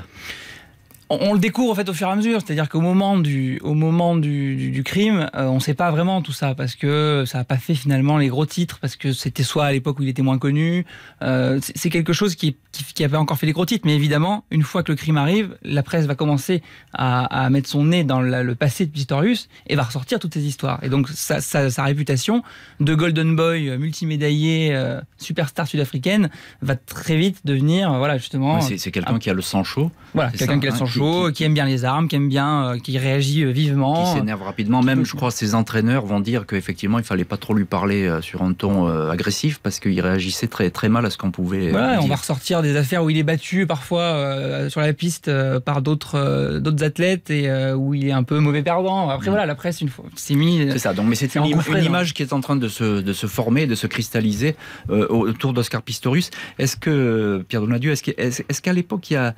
[1.21, 3.75] on, le découvre en fait au fur et à mesure, c'est-à-dire qu'au moment du, au
[3.75, 7.45] moment du, crime, euh, on ne sait pas vraiment tout ça parce que ça n'a
[7.45, 10.23] pas fait finalement les gros titres parce que c'était soit à l'époque où il était
[10.23, 10.87] moins connu.
[11.23, 14.63] Euh, c'est quelque chose qui, qui, avait encore fait les gros titres, mais évidemment, une
[14.63, 18.55] fois que le crime arrive, la presse va commencer à, mettre son nez dans le
[18.55, 20.79] passé de Pistorius et va ressortir toutes ces histoires.
[20.83, 22.43] Et donc sa, sa, réputation
[22.81, 24.79] de golden boy euh, multimédaillé,
[25.19, 26.31] superstar sud-africaine,
[26.63, 28.61] va très vite devenir, voilà justement.
[28.61, 29.91] c'est quelqu'un qui a le sang chaud.
[30.15, 31.02] Voilà, quelqu'un qui a le sang chaud
[31.33, 34.05] qui, aime bien les armes, qui aime bien, euh, qui réagit euh, vivement.
[34.05, 34.83] Qui s'énerve rapidement.
[34.83, 38.21] Même, je crois, ses entraîneurs vont dire qu'effectivement, il fallait pas trop lui parler euh,
[38.21, 41.71] sur un ton agressif parce qu'il réagissait très, très mal à ce qu'on pouvait.
[41.71, 45.83] Voilà, on va ressortir des affaires où il est battu parfois sur la piste par
[45.83, 49.09] d'autres d'autres athlètes et où il est un peu mauvais perdant.
[49.09, 49.31] Après, mm.
[49.31, 50.69] voilà, la presse, une fois, c'est mis.
[50.71, 50.93] C'est ça.
[50.93, 53.67] Donc, mais c'est une, une image qui est en train de se, de se former,
[53.67, 54.57] de se cristalliser
[54.89, 56.31] autour d'Oscar Pistorius.
[56.59, 59.35] Est-ce que, Pierre Donadieu, est-ce qu'à l'époque, il y a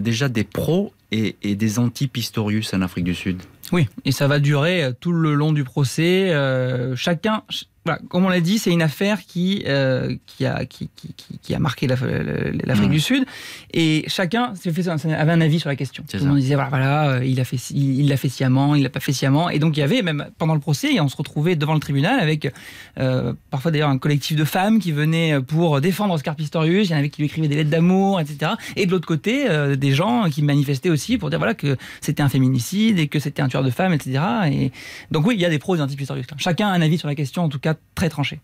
[0.00, 3.42] déjà des pros et, des anti-Pistorius en Afrique du Sud.
[3.72, 6.32] Oui, et ça va durer euh, tout le long du procès.
[6.32, 7.42] Euh, chacun,
[7.84, 11.54] voilà, comme on l'a dit, c'est une affaire qui, euh, qui, a, qui, qui, qui
[11.54, 12.88] a marqué l'Afrique Mmh.
[12.88, 13.24] du Sud.
[13.72, 16.04] Et chacun fait, avait un avis sur la question.
[16.08, 18.74] Tout le monde disait voilà, voilà euh, il l'a fait, il il l'a fait sciemment,
[18.74, 19.50] il l'a pas fait sciemment.
[19.50, 22.20] Et donc il y avait même pendant le procès, on se retrouvait devant le tribunal
[22.20, 22.52] avec
[22.98, 26.88] euh, parfois d'ailleurs un collectif de femmes qui venaient pour défendre Oscar Pistorius.
[26.88, 28.52] Il y en avait qui lui écrivaient des lettres d'amour, etc.
[28.76, 32.22] Et de l'autre côté, euh, des gens qui manifestaient aussi pour dire voilà que c'était
[32.22, 34.22] un féminicide et que c'était un tueur de femmes, etc.
[34.50, 34.72] Et
[35.10, 36.26] donc oui, il y a des pros et des anti-Pistorius.
[36.38, 38.40] Chacun a un avis sur la question, en tout cas très tranché.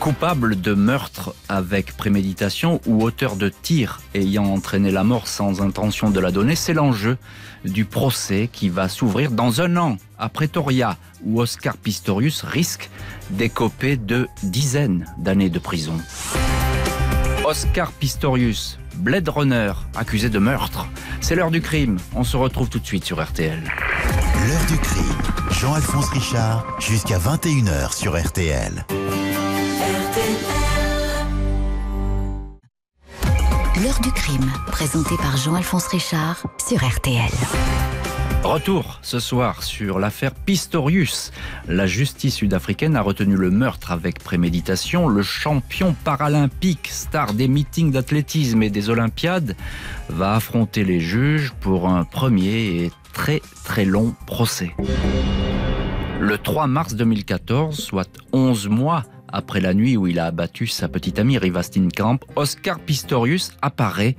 [0.00, 6.10] Coupable de meurtre avec préméditation ou auteur de tir ayant entraîné la mort sans intention
[6.10, 7.18] de la donner, c'est l'enjeu
[7.66, 12.88] du procès qui va s'ouvrir dans un an à Pretoria, où Oscar Pistorius risque
[13.28, 15.98] d'écoper de dizaines d'années de prison.
[17.44, 20.86] Oscar Pistorius, Blade Runner, accusé de meurtre.
[21.20, 21.98] C'est l'heure du crime.
[22.14, 23.62] On se retrouve tout de suite sur RTL.
[23.62, 25.04] L'heure du crime.
[25.50, 28.84] Jean-Alphonse Richard jusqu'à 21h sur RTL.
[33.82, 37.30] L'heure du crime, présenté par Jean-Alphonse Richard sur RTL.
[38.42, 41.30] Retour ce soir sur l'affaire Pistorius.
[41.68, 45.08] La justice sud-africaine a retenu le meurtre avec préméditation.
[45.08, 49.56] Le champion paralympique, star des meetings d'athlétisme et des Olympiades,
[50.08, 54.74] va affronter les juges pour un premier et très très long procès.
[56.18, 60.88] Le 3 mars 2014, soit 11 mois après la nuit où il a abattu sa
[60.88, 64.16] petite amie Riva Steenkamp, Oscar Pistorius apparaît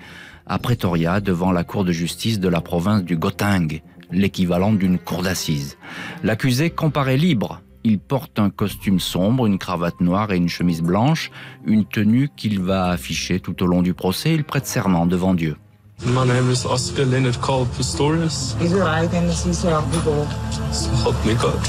[0.47, 3.81] à Pretoria devant la cour de justice de la province du Gauteng,
[4.11, 5.77] l'équivalent d'une cour d'assises.
[6.23, 7.61] L'accusé comparaît libre.
[7.83, 11.31] Il porte un costume sombre, une cravate noire et une chemise blanche,
[11.65, 14.33] une tenue qu'il va afficher tout au long du procès.
[14.33, 15.57] Il prête serment devant Dieu.
[16.05, 18.55] My name is Oscar Leonard Cole Pistorius.
[18.61, 20.25] Is it right and see some people?
[20.71, 21.59] So help me God.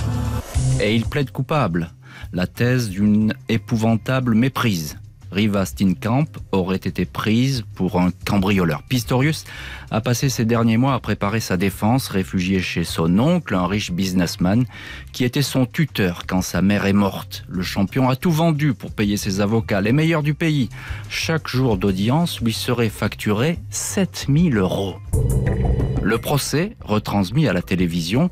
[0.81, 1.90] Et il plaide coupable.
[2.33, 4.98] La thèse d'une épouvantable méprise.
[5.33, 8.83] Riva Steenkamp aurait été prise pour un cambrioleur.
[8.83, 9.45] Pistorius
[9.90, 13.92] a passé ces derniers mois à préparer sa défense, réfugié chez son oncle, un riche
[13.92, 14.64] businessman,
[15.12, 17.45] qui était son tuteur quand sa mère est morte.
[17.49, 20.68] Le champion a tout vendu pour payer ses avocats, les meilleurs du pays.
[21.09, 24.97] Chaque jour d'audience lui serait facturé 7000 euros.
[26.02, 28.28] Le procès, retransmis à la télévision,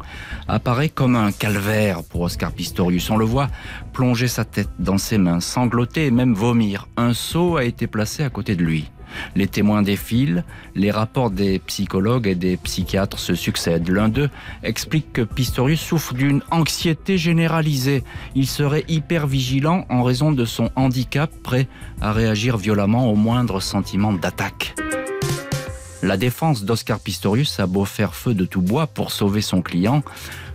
[0.49, 3.11] apparaît comme un calvaire pour Oscar Pistorius.
[3.11, 3.49] On le voit
[3.93, 6.89] plonger sa tête dans ses mains, sangloter et même vomir.
[6.97, 8.91] Un seau a été placé à côté de lui.
[9.37, 13.89] Les témoins défilent, les rapports des psychologues et des psychiatres se succèdent.
[13.89, 14.31] L'un d'eux
[14.63, 18.03] explique que Pistorius souffre d'une anxiété généralisée.
[18.35, 21.69] Il serait hyper vigilant en raison de son handicap, prêt
[22.01, 24.75] à réagir violemment au moindre sentiment d'attaque.
[26.03, 30.03] La défense d'Oscar Pistorius a beau faire feu de tout bois pour sauver son client,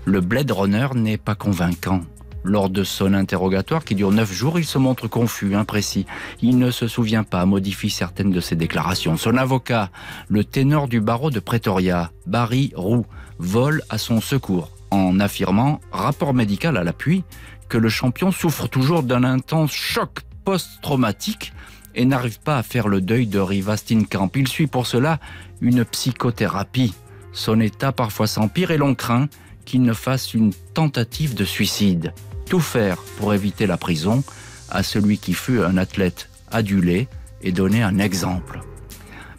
[0.03, 2.01] le Blade Runner n'est pas convaincant.
[2.43, 6.05] Lors de son interrogatoire qui dure neuf jours, il se montre confus, imprécis.
[6.41, 9.17] Il ne se souvient pas, modifie certaines de ses déclarations.
[9.17, 9.91] Son avocat,
[10.29, 13.05] le ténor du barreau de Pretoria, Barry Roux,
[13.37, 17.23] vole à son secours en affirmant, rapport médical à l'appui,
[17.69, 21.53] que le champion souffre toujours d'un intense choc post-traumatique
[21.95, 24.31] et n'arrive pas à faire le deuil de Riva Steenkamp.
[24.35, 25.19] Il suit pour cela
[25.61, 26.93] une psychothérapie.
[27.31, 29.27] Son état parfois s'empire et l'on craint
[29.65, 32.13] qu'il ne fasse une tentative de suicide.
[32.47, 34.23] Tout faire pour éviter la prison
[34.69, 37.07] à celui qui fut un athlète adulé
[37.41, 38.61] et donner un exemple.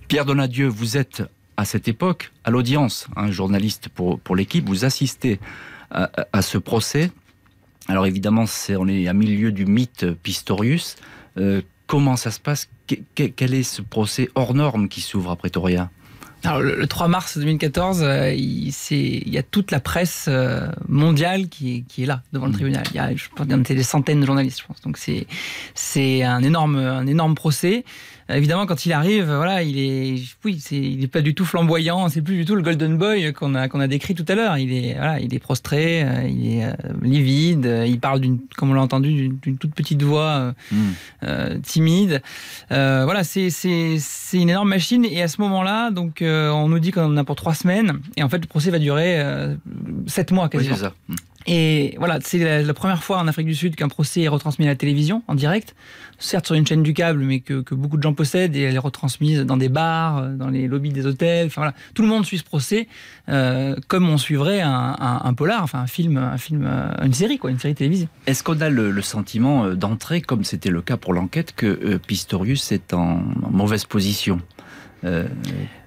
[0.08, 1.22] Pierre Donadieu, vous êtes
[1.56, 5.40] à cette époque à l'audience, un journaliste pour, pour l'équipe, vous assistez
[5.90, 7.10] à, ce procès.
[7.88, 10.96] Alors évidemment, on est à milieu du mythe Pistorius.
[11.38, 12.68] Euh, comment ça se passe?
[12.86, 15.90] Que- que- Quel est ce procès hors norme qui s'ouvre à Pretoria
[16.44, 18.72] Alors, le, le 3 mars 2014, euh, il,
[19.28, 22.84] y a toute la presse euh, mondiale qui est, qui est là, devant le tribunal.
[22.90, 24.80] Il y a, je pense, des centaines de journalistes, je pense.
[24.82, 25.26] Donc, c'est,
[25.74, 27.84] c'est un énorme, un énorme procès.
[28.30, 32.08] Euh, Évidemment, quand il arrive, voilà, il est, oui, il est pas du tout flamboyant.
[32.08, 34.58] C'est plus du tout le Golden Boy qu'on a, qu'on a décrit tout à l'heure.
[34.58, 37.84] Il est, voilà, il est prostré, euh, il est euh, livide.
[37.86, 40.52] Il parle d'une, comme on l'a entendu, d'une, toute petite voix.
[40.72, 40.76] Hmm.
[41.24, 42.22] euh, timide.
[42.72, 45.04] Euh, voilà, c'est c'est c'est une énorme machine.
[45.04, 48.00] Et à ce moment-là, donc, on nous dit qu'on en a pour trois semaines.
[48.16, 49.22] Et en fait, le procès va durer
[50.06, 50.74] sept mois Oui, quasiment.
[50.76, 50.94] c'est ça.
[51.08, 51.14] Hmm.
[51.46, 54.68] Et voilà, c'est la, première fois en Afrique du Sud qu'un procès est retransmis à
[54.68, 55.74] la télévision, en direct.
[56.18, 58.56] Certes sur une chaîne du câble, mais que, beaucoup de gens possèdent.
[58.56, 61.46] Et elle est retransmise dans des bars, dans les lobbies des hôtels.
[61.46, 62.88] Enfin voilà, tout le monde suit ce procès
[63.28, 67.50] euh, comme on suivrait un, polar, enfin un film, un film, euh, une série quoi,
[67.50, 68.08] une série télévisée.
[68.26, 72.72] Est-ce qu'on a le, sentiment euh, d'entrer, comme c'était le cas pour l'enquête, que Pistorius
[72.72, 74.40] est en mauvaise position?
[75.04, 75.26] Euh,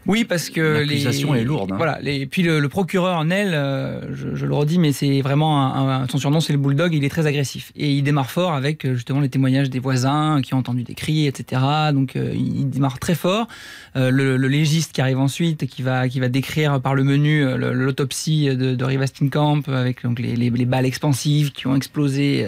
[0.10, 1.72] Oui, parce que l'accusation est lourde.
[1.72, 1.78] Hein.
[1.78, 2.00] Voilà.
[2.02, 2.26] Les...
[2.26, 6.08] Puis le, le procureur Nel, euh, je, je, le redis, mais c'est vraiment un, un,
[6.08, 6.96] son surnom, c'est le bulldog.
[6.96, 10.42] Il est très agressif et il démarre fort avec euh, justement les témoignages des voisins
[10.42, 11.62] qui ont entendu des cris, etc.
[11.94, 13.48] Donc euh, il démarre très fort.
[13.96, 18.46] Le, le, légiste qui arrive ensuite, qui va qui va décrire par le menu l'autopsie
[18.48, 22.48] de, de Riva Steenkamp avec donc les, les, les, balles expansives qui ont explosé.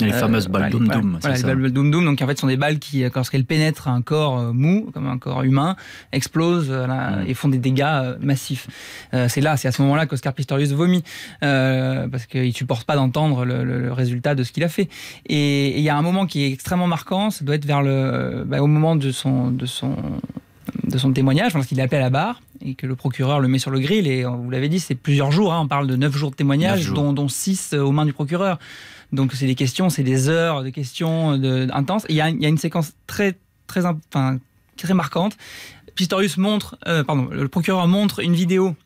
[0.00, 1.18] les fameuses balles Doom Doom.
[1.20, 2.04] Voilà, les balles Doom Doom.
[2.04, 5.18] Donc en fait, ce sont des balles qui, lorsqu'elles pénètrent un corps mou, comme un
[5.18, 5.69] corps humain,
[6.12, 7.24] explosent là, mmh.
[7.28, 8.68] et font des dégâts massifs.
[9.14, 11.02] Euh, c'est là, c'est à ce moment-là qu'Oscar Pistorius vomit
[11.42, 14.88] euh, parce qu'il supporte pas d'entendre le, le, le, résultat de ce qu'il a fait.
[15.26, 17.30] Et il y a un moment qui est extrêmement marquant.
[17.30, 19.96] Ça doit être vers le, bah, au moment de son, de son,
[20.84, 23.58] de son témoignage, lorsqu'il est appelé à la barre et que le procureur le met
[23.58, 24.06] sur le grill.
[24.06, 25.52] Et vous l'avez dit, c'est plusieurs jours.
[25.52, 26.96] Hein, on parle de neuf jours de témoignage, jours.
[26.96, 28.58] Dont, dont six aux mains du procureur.
[29.12, 32.04] Donc c'est des questions, c'est des heures de questions de, intenses.
[32.08, 34.38] Et il y, a, il y a une séquence très très enfin,
[34.80, 35.36] très marquante.
[35.94, 38.76] Pistorius montre, euh, pardon, le procureur montre une vidéo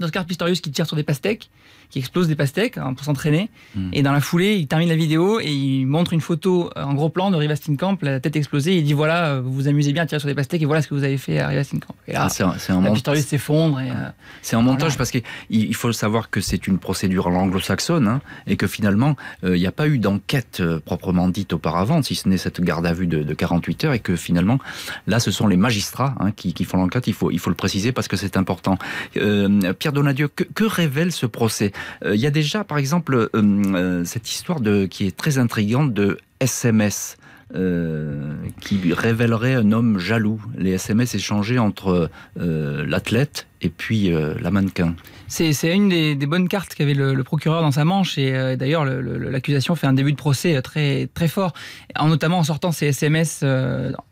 [0.00, 1.50] d'Oscar Pistorius qui tire sur des pastèques,
[1.90, 3.50] qui explose des pastèques hein, pour s'entraîner.
[3.74, 3.90] Mmh.
[3.92, 7.08] Et dans la foulée, il termine la vidéo et il montre une photo en gros
[7.08, 8.74] plan de Riva Steenkamp, la tête explosée.
[8.74, 10.82] Et il dit voilà, vous vous amusez bien à tirer sur des pastèques et voilà
[10.82, 11.94] ce que vous avez fait à Riva Steenkamp.
[12.06, 12.92] Et là, ah, c'est un, un mont...
[12.92, 13.78] Pistorius s'effondre.
[13.78, 14.10] Euh,
[14.42, 18.66] c'est un montage parce qu'il faut savoir que c'est une procédure anglo-saxonne hein, et que
[18.66, 22.38] finalement, il euh, n'y a pas eu d'enquête euh, proprement dite auparavant, si ce n'est
[22.38, 24.58] cette garde à vue de, de, 48 heures et que finalement,
[25.06, 27.06] là, ce sont les magistrats hein, qui, qui, font l'enquête.
[27.06, 28.78] Il faut, il faut le préciser parce que c'est important.
[29.16, 31.72] Euh, Pierre Donadieu, que, que, révèle ce procès?
[32.02, 35.92] Il euh, y a déjà, par exemple, euh, cette histoire de, qui est très intrigante
[35.92, 37.16] de SMS.
[37.54, 40.38] Euh, qui révélerait un homme jaloux.
[40.58, 44.94] Les SMS échangés entre euh, l'athlète et puis euh, la mannequin.
[45.28, 48.84] C'est une des, bonnes cartes qu'avait le, le, procureur dans sa manche et euh, d'ailleurs
[48.84, 51.54] l'accusation fait un début de procès très très fort,
[51.96, 53.42] en, notamment en sortant ces SMS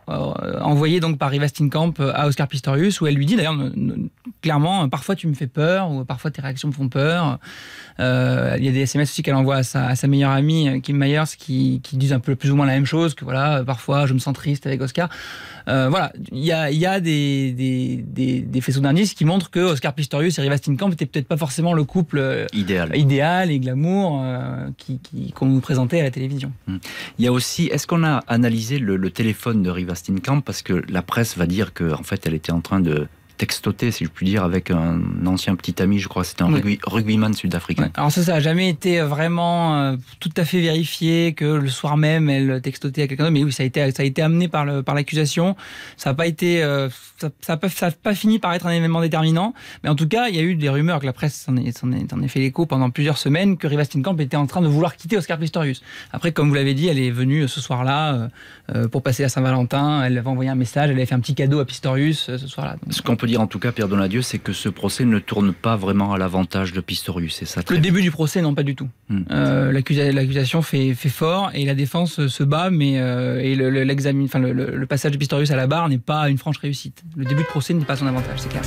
[0.09, 3.57] euh, envoyés donc par Riva Steenkamp à Oscar Pistorius où elle lui dit d'ailleurs
[4.43, 7.39] clairement parfois tu me fais peur ou parfois tes réactions me font peur.
[7.99, 10.83] Euh, il y a des SMS aussi qu'elle envoie à sa, à sa, meilleure amie
[10.83, 13.65] Kim Myers qui, qui, disent un peu plus ou moins la même chose que voilà
[13.65, 15.09] parfois je me sens triste avec Oscar.
[15.69, 19.25] Euh, voilà il y a, il y a des, des, des, des faisceaux d'indices qui
[19.25, 23.51] montrent que Oscar Pistorius et Riva Steenkamp étaient peut-être pas forcément le couple idéal, idéal
[23.51, 26.53] et glamour euh, qu'on qui, qu nous présentait à la télévision.
[26.67, 26.77] Mmh.
[27.19, 29.95] Il y a aussi, est-ce qu'on a analysé le, le, téléphone de Riva
[30.45, 33.91] Parce que la presse va dire qu'en en fait elle était en train de textoté,
[33.91, 36.55] si je puis dire, avec un ancien petit ami, je crois, c'était un oui.
[36.55, 37.85] rugby, rugbyman sud-africain.
[37.85, 37.91] Ouais.
[37.95, 41.97] Alors ça, ça n'a jamais été vraiment euh, tout à fait vérifié que le soir
[41.97, 44.49] même, elle textotait à quelqu'un d'autre, mais oui, ça a été, ça a été amené
[44.49, 45.55] par l'accusation.
[45.55, 45.65] Par
[45.97, 49.91] ça n'a pas été, euh, ça n'a pas, fini par être un événement déterminant, mais
[49.91, 51.83] en tout cas, il y a eu des rumeurs que la presse s'en est, est,
[51.83, 55.17] est, fait l'écho pendant plusieurs semaines que Riva Steenkamp était en train de vouloir quitter
[55.17, 55.83] Oscar Pistorius.
[56.13, 58.29] Après, comme vous l'avez dit, elle est venue ce soir-là
[58.75, 61.35] euh, pour passer à Saint-Valentin, elle avait envoyé un message, elle avait fait un petit
[61.35, 62.77] cadeau à Pistorius ce soir-là.
[62.91, 65.53] Ce qu'on peut dire en tout cas, Pierre Donadieu, c'est que ce procès ne tourne
[65.53, 67.37] pas vraiment à l'avantage de Pistorius.
[67.37, 67.61] C'est ça.
[67.69, 68.89] Le début du procès, non, pas du tout.
[69.09, 69.23] Hmm.
[69.31, 73.69] Euh, L'accusation fait, fait, fort et la défense se bat, mais euh, et le,
[74.25, 77.03] enfin le, le, passage de Pistorius à la barre n'est pas une franche réussite.
[77.17, 78.63] Le début de procès n'est pas son avantage, c'est clair.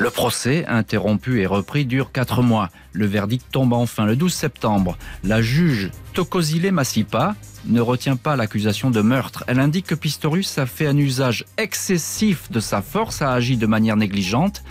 [0.00, 2.70] Le procès, interrompu et repris, dure 4 mois.
[2.94, 4.96] Le verdict tombe enfin le 12 septembre.
[5.24, 7.34] La juge Tokozile Massipa
[7.66, 9.44] ne retient pas l'accusation de meurtre.
[9.46, 13.66] Elle indique que Pistorius a fait un usage excessif de sa force, a agi de
[13.66, 14.62] manière négligente.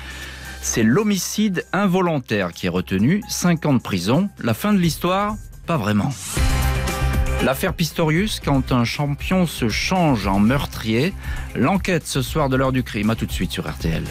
[0.64, 4.32] C'est l'homicide involontaire qui est retenu, 5 ans de prison.
[4.42, 5.36] La fin de l'histoire
[5.68, 6.12] Pas vraiment.
[7.44, 11.14] L'affaire Pistorius, quand un champion se change en meurtrier,
[11.54, 14.04] l'enquête ce soir de l'heure du crime, à tout de suite sur RTL.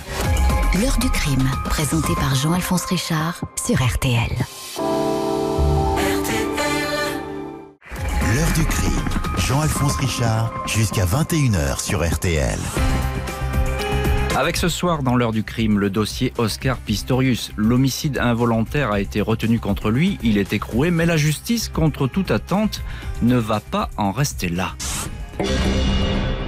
[0.74, 4.30] L'heure du crime, présenté par Jean-Alphonse Richard sur RTL.
[8.34, 12.58] L'heure du crime, Jean-Alphonse Richard, jusqu'à 21h sur RTL.
[14.36, 17.50] Avec ce soir dans l'heure du crime, le dossier Oscar Pistorius.
[17.56, 22.30] L'homicide involontaire a été retenu contre lui, il est écroué, mais la justice, contre toute
[22.30, 22.82] attente,
[23.22, 24.74] ne va pas en rester là.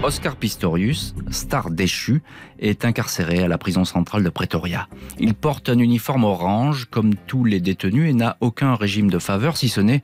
[0.02, 2.22] Oscar Pistorius, star déchu,
[2.58, 4.88] est incarcéré à la prison centrale de Pretoria.
[5.18, 9.58] Il porte un uniforme orange comme tous les détenus et n'a aucun régime de faveur
[9.58, 10.02] si ce n'est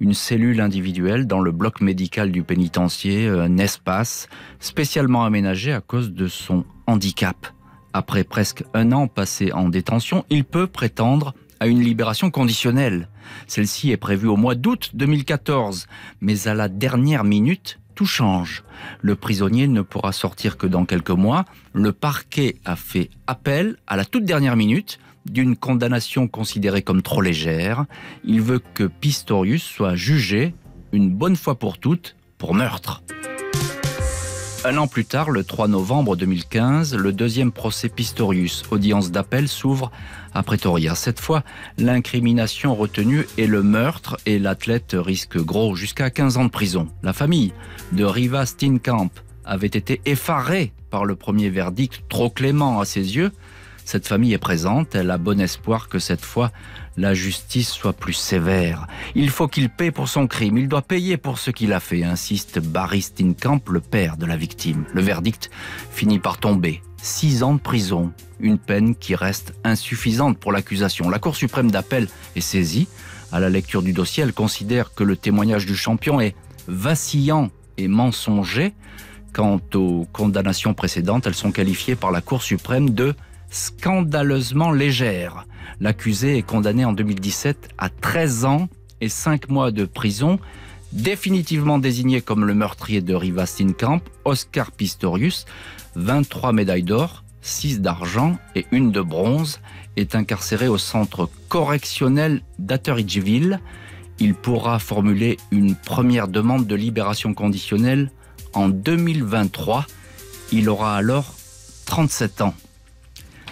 [0.00, 4.28] une cellule individuelle dans le bloc médical du pénitencier, un espace
[4.60, 7.46] spécialement aménagé à cause de son handicap.
[7.94, 13.08] Après presque un an passé en détention, il peut prétendre à une libération conditionnelle.
[13.46, 15.86] Celle-ci est prévue au mois d'août 2014,
[16.20, 18.62] mais à la dernière minute, tout change.
[19.00, 21.44] Le prisonnier ne pourra sortir que dans quelques mois.
[21.72, 27.20] Le parquet a fait appel à la toute dernière minute d'une condamnation considérée comme trop
[27.20, 27.86] légère.
[28.22, 30.54] Il veut que Pistorius soit jugé
[30.92, 33.02] une bonne fois pour toutes pour meurtre.
[34.64, 39.92] Un an plus tard, le 3 novembre 2015, le deuxième procès Pistorius, audience d'appel, s'ouvre
[40.34, 40.96] à Pretoria.
[40.96, 41.44] Cette fois,
[41.78, 46.88] l'incrimination retenue est le meurtre et l'athlète risque gros jusqu'à 15 ans de prison.
[47.04, 47.52] La famille
[47.92, 49.10] de Riva Steenkamp
[49.44, 53.30] avait été effarée par le premier verdict trop clément à ses yeux.
[53.88, 56.52] Cette famille est présente, elle a bon espoir que cette fois
[56.98, 58.86] la justice soit plus sévère.
[59.14, 62.04] Il faut qu'il paie pour son crime, il doit payer pour ce qu'il a fait,
[62.04, 64.84] insiste Barry Steenkamp, le père de la victime.
[64.92, 65.48] Le verdict
[65.90, 66.82] finit par tomber.
[67.00, 71.08] Six ans de prison, une peine qui reste insuffisante pour l'accusation.
[71.08, 72.88] La Cour suprême d'appel est saisie.
[73.32, 76.36] À la lecture du dossier, elle considère que le témoignage du champion est
[76.66, 78.74] vacillant et mensonger.
[79.32, 83.14] Quant aux condamnations précédentes, elles sont qualifiées par la Cour suprême de
[83.50, 85.46] scandaleusement légère.
[85.80, 88.68] L'accusé est condamné en 2017 à 13 ans
[89.00, 90.38] et 5 mois de prison,
[90.92, 95.46] définitivement désigné comme le meurtrier de Riva Steenkamp, Oscar Pistorius,
[95.94, 99.60] 23 médailles d'or, 6 d'argent et une de bronze,
[99.96, 103.60] est incarcéré au centre correctionnel d'Atteridgeville.
[104.18, 108.10] Il pourra formuler une première demande de libération conditionnelle
[108.52, 109.86] en 2023.
[110.52, 111.34] Il aura alors
[111.86, 112.54] 37 ans.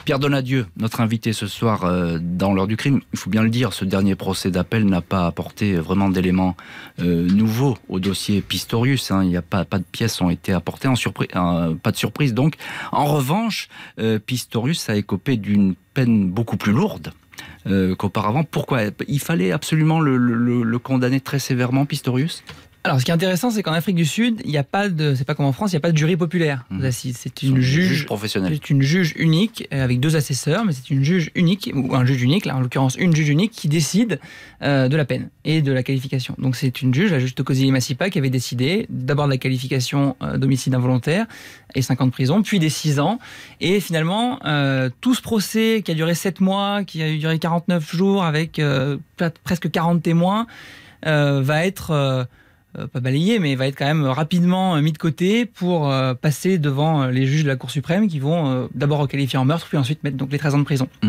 [0.06, 3.50] Pierre Donadieu, notre invité ce soir euh, dans l'heure du crime, il faut bien le
[3.50, 6.56] dire, ce dernier procès d'appel n'a pas apporté vraiment d'éléments
[7.00, 9.10] euh, nouveaux au dossier Pistorius.
[9.10, 9.24] Hein.
[9.24, 10.94] Il n'y a pas, de pièces ont été apportées, en
[11.74, 12.54] pas de surprise donc.
[12.92, 17.12] En revanche, euh, Pistorius a écopé d'une peine beaucoup plus lourde.
[17.98, 18.44] qu'auparavant.
[18.44, 18.82] Pourquoi?
[19.08, 22.44] Il fallait absolument le condamner très sévèrement, Pistorius?
[22.86, 25.16] Alors, ce qui est intéressant, c'est qu'en Afrique du Sud, il n'y a pas de,
[25.16, 26.90] c'est pas comme en France, il n'y a pas de jury populaire mmh.
[26.92, 28.52] C'est une juge, professionnelle.
[28.54, 32.06] C'est une juge unique euh, avec deux assesseurs, mais c'est une juge unique ou un
[32.06, 34.20] juge unique, là en l'occurrence une juge unique qui décide
[34.62, 36.36] euh, de la peine et de la qualification.
[36.38, 40.14] Donc c'est une juge, la juge Tokozili Massipa, qui avait décidé d'abord de la qualification
[40.22, 41.26] euh, d'homicide involontaire
[41.74, 43.18] et 5 ans de prison, puis des 6 ans.
[43.60, 44.38] Et finalement,
[45.00, 48.60] tout ce procès qui a duré 7 mois, qui a duré 49 jours avec
[49.44, 50.46] presque 40 témoins,
[51.02, 52.26] va être
[52.86, 57.02] pas balayé, mais va être quand même rapidement mis de côté pour euh, passer devant
[57.02, 60.02] euh, les juges de la Cour suprême qui vont d'abord requalifier en meurtre, puis ensuite
[60.04, 60.88] mettre donc les 13 ans de prison.
[61.02, 61.08] Mm.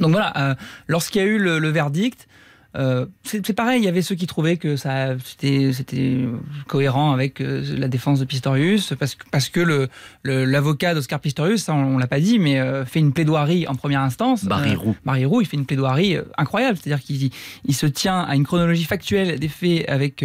[0.00, 0.56] Donc voilà,
[0.88, 2.26] lorsqu'il y a eu le verdict,
[2.74, 6.26] euh, c'est pareil, il y avait ceux qui trouvaient que ça c'était
[6.68, 9.88] cohérent avec euh, la défense de Pistorius parce que parce que
[10.24, 14.44] l'avocat d'Oscar Pistorius, on, l'a pas dit, mais euh, fait une plaidoirie en première instance.
[14.44, 14.96] Barry Roux.
[15.04, 17.30] Barry Roux, il fait une plaidoirie incroyable, c'est-à-dire qu'il
[17.64, 20.24] il se tient à une chronologie factuelle des faits avec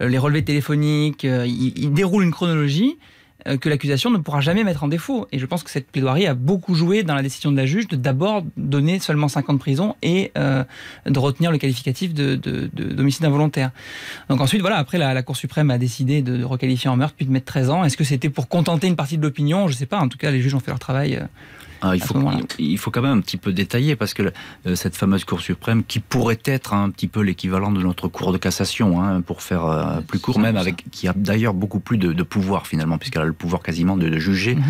[0.00, 2.98] les relevés téléphoniques, il déroule une chronologie.
[3.46, 5.28] Euh, que l'accusation ne pourra jamais mettre en défaut.
[5.32, 7.86] Et je pense que cette plaidoirie a beaucoup joué dans la décision de la juge
[7.88, 10.64] de d'abord donner seulement 5 ans de prison et euh,
[11.06, 13.70] de retenir le qualificatif d'homicide de, involontaire.
[14.28, 17.32] Donc ensuite, voilà, après la, Cour suprême a décidé de, requalifier en meurtre puis de
[17.32, 17.84] mettre 13 ans.
[17.84, 19.68] Est-ce que c'était pour contenter une partie de l'opinion?
[19.68, 19.98] Je ne sais pas.
[19.98, 21.16] En tout cas, les juges ont fait leur travail.
[21.16, 21.24] Euh,
[21.82, 22.18] ah, il, faut,
[22.58, 24.32] il, faut quand même un petit peu détailler parce que
[24.66, 28.32] euh, cette fameuse Cour suprême, qui pourrait être un petit peu l'équivalent de notre Cour
[28.32, 31.98] de cassation, hein, pour faire euh, plus court, même avec qui a d'ailleurs beaucoup plus
[31.98, 34.64] de, pouvoir finalement, puisqu'elle a le pouvoir quasiment de, juger mhm.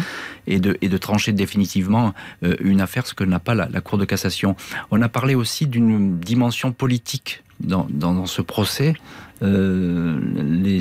[0.47, 3.81] et, de, et de trancher définitivement euh, une affaire, ce que n'a pas la, la
[3.81, 4.57] Cour de cassation.
[4.91, 8.95] On a parlé aussi d'une dimension politique dans, dans, ce procès,
[9.43, 10.80] euh, les,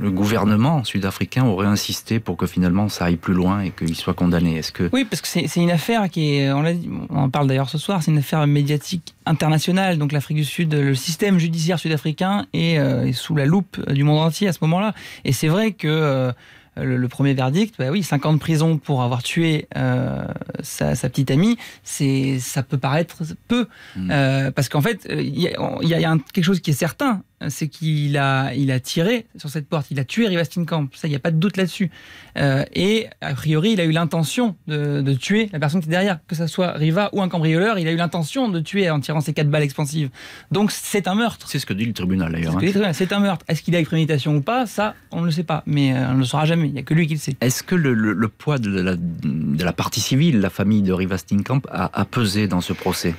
[0.00, 4.14] le gouvernement sud-africain aurait insisté pour que finalement ça aille plus loin et qu'il soit
[4.14, 4.56] condamné.
[4.56, 6.64] Est-ce que oui, parce que c'est une affaire qui est, on,
[7.10, 9.98] on en parle d'ailleurs ce soir, c'est une affaire médiatique internationale.
[9.98, 14.18] Donc l'Afrique du Sud, le système judiciaire sud-africain est, euh, sous la loupe du monde
[14.18, 14.94] entier à ce moment-là.
[15.24, 16.32] Et c'est vrai que
[16.78, 20.24] euh, le, premier verdict, bah oui, 5 ans de prison pour avoir tué euh,
[20.62, 23.66] sa, petite amie, c'est ça peut paraître peu,
[23.96, 24.10] hmm.
[24.10, 28.52] euh, parce qu'en fait, il y a, quelque chose qui est certain, c'est qu'il a,
[28.54, 31.20] il a tiré sur cette porte, il a tué Riva Steenkamp, ça, il n'y a
[31.20, 31.90] pas de doute là-dessus.
[32.36, 36.18] Euh, et a priori, il a eu l'intention de, tuer la personne qui est derrière,
[36.26, 39.20] que ce soit Riva ou un cambrioleur, il a eu l'intention de tuer en tirant
[39.20, 40.10] ses quatre balles expansives.
[40.50, 41.46] Donc c'est un meurtre.
[41.48, 42.56] C'est ce que dit le tribunal d'ailleurs.
[42.56, 42.92] Hein.
[42.92, 43.44] C'est un meurtre.
[43.48, 44.66] Est-ce qu'il a eu préméditation ou pas?
[44.66, 46.68] Ça, on ne le sait pas, mais euh, on ne le saura jamais.
[46.68, 47.36] Il n'y a que lui qui le sait.
[47.40, 51.62] Est-ce que le, poids de la, de la, partie civile, la famille de Riva Steenkamp,
[51.70, 53.14] a, a pesé dans ce procès?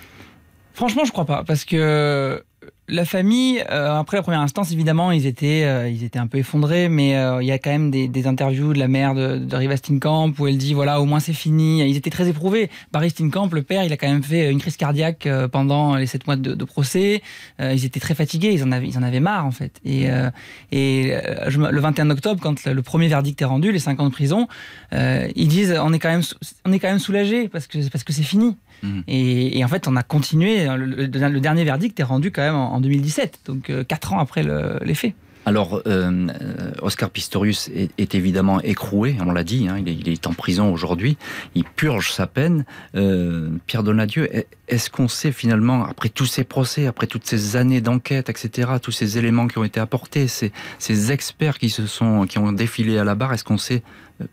[0.73, 2.43] Franchement, je crois pas, parce que
[2.87, 6.37] la famille, euh, après la première instance, évidemment, ils étaient, euh, ils étaient un peu
[6.37, 9.55] effondrés, mais euh, il y a quand même des, interviews de la mère de, de
[9.55, 11.87] Riva Steenkamp où elle dit voilà, au moins c'est fini.
[11.89, 12.69] Ils étaient très éprouvés.
[12.91, 16.27] Barry Steenkamp, le père, il a quand même fait une crise cardiaque pendant les sept
[16.27, 17.21] mois de, procès.
[17.59, 19.79] ils étaient très fatigués, ils en avaient, ils en avaient marre en fait.
[19.85, 20.07] Et,
[20.71, 21.13] et
[21.47, 24.47] le 21 octobre, quand le premier verdict est rendu, les 5 ans de prison,
[24.91, 26.23] ils disent on est quand même,
[26.65, 28.57] on est quand même soulagé parce que parce que c'est fini.
[28.83, 29.01] Mmh.
[29.07, 30.65] Et, en fait, on a continué.
[30.65, 34.43] Le, dernier verdict est rendu quand même en, 2017, donc 4 euh, ans après
[34.83, 35.13] les faits.
[35.47, 36.27] Alors, euh,
[36.81, 41.17] Oscar Pistorius est, évidemment écroué, on l'a dit, hein, il, est, en prison aujourd'hui,
[41.53, 42.65] il purge sa peine.
[42.95, 44.27] Euh, Pierre Donadieu,
[44.67, 48.91] est-ce qu'on sait finalement, après tous ces procès, après toutes ces années d'enquête, etc., tous
[48.91, 52.97] ces éléments qui ont été apportés, ces, ces experts qui, se sont, qui ont défilé
[52.97, 53.83] à la barre, est-ce qu'on sait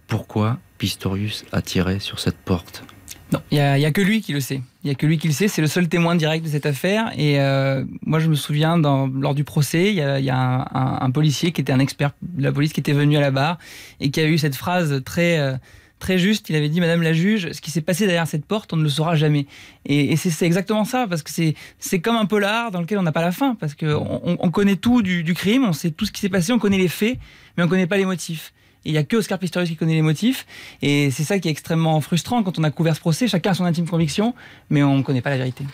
[0.06, 2.84] pourquoi Pistorius a tiré sur cette porte?
[3.32, 4.60] Non, il n'y a, que lui qui le sait.
[4.84, 5.48] Il n'y a que lui qui le sait.
[5.48, 7.10] C'est le seul témoin direct de cette affaire.
[7.16, 11.52] Et euh, moi, je me souviens, dans, lors du procès, il y a, un, policier
[11.52, 13.58] qui était un expert de la police qui était venu à la barre
[14.00, 15.54] et qui a eu cette phrase très, euh,
[15.98, 16.50] très juste.
[16.50, 18.82] Il avait dit, Madame la juge, ce qui s'est passé derrière cette porte, on ne
[18.82, 19.46] le saura jamais.
[19.86, 21.30] Et, c'est exactement ça, parce que
[21.78, 24.76] c'est comme un polar dans lequel on n'a pas la fin, parce qu'on on connaît
[24.76, 27.18] tout du, du crime, on sait tout ce qui s'est passé, on connaît les faits,
[27.56, 28.52] mais on ne connaît pas les motifs
[28.84, 30.46] il n'y a que Oscar Pistorius qui connaît les motifs.
[30.82, 33.28] Et c'est ça qui est extrêmement frustrant quand on a couvert ce procès.
[33.28, 34.34] Chacun a son intime conviction,
[34.70, 35.64] mais on ne connaît pas la vérité.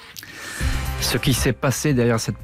[1.00, 2.36] Ce qui s'est passé derrière cette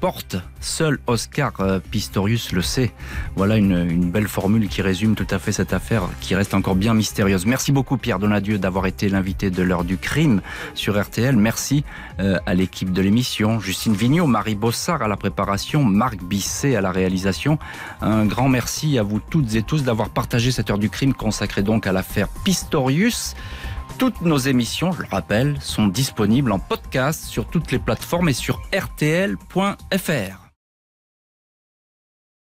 [0.00, 2.92] porte, seul Oscar euh, Pistorius le sait.
[3.36, 6.94] Voilà une, belle formule qui résume tout à fait cette affaire qui reste encore bien
[6.94, 7.46] mystérieuse.
[7.46, 10.40] Merci beaucoup Pierre Donadieu d'avoir été l'invité de l'heure du crime
[10.74, 11.36] sur RTL.
[11.36, 11.84] Merci
[12.20, 16.80] euh, à l'équipe de l'émission, Justine Vignot, Marie Bossard à la préparation, Marc Bisset à
[16.80, 17.58] la réalisation.
[18.02, 21.62] Un grand merci à vous toutes et tous d'avoir partagé cette heure du crime consacrée
[21.62, 23.34] donc à l'affaire Pistorius.
[23.98, 28.32] Toutes nos émissions, je le rappelle, sont disponibles en podcast sur toutes les plateformes et
[28.32, 30.41] sur rtl.fr.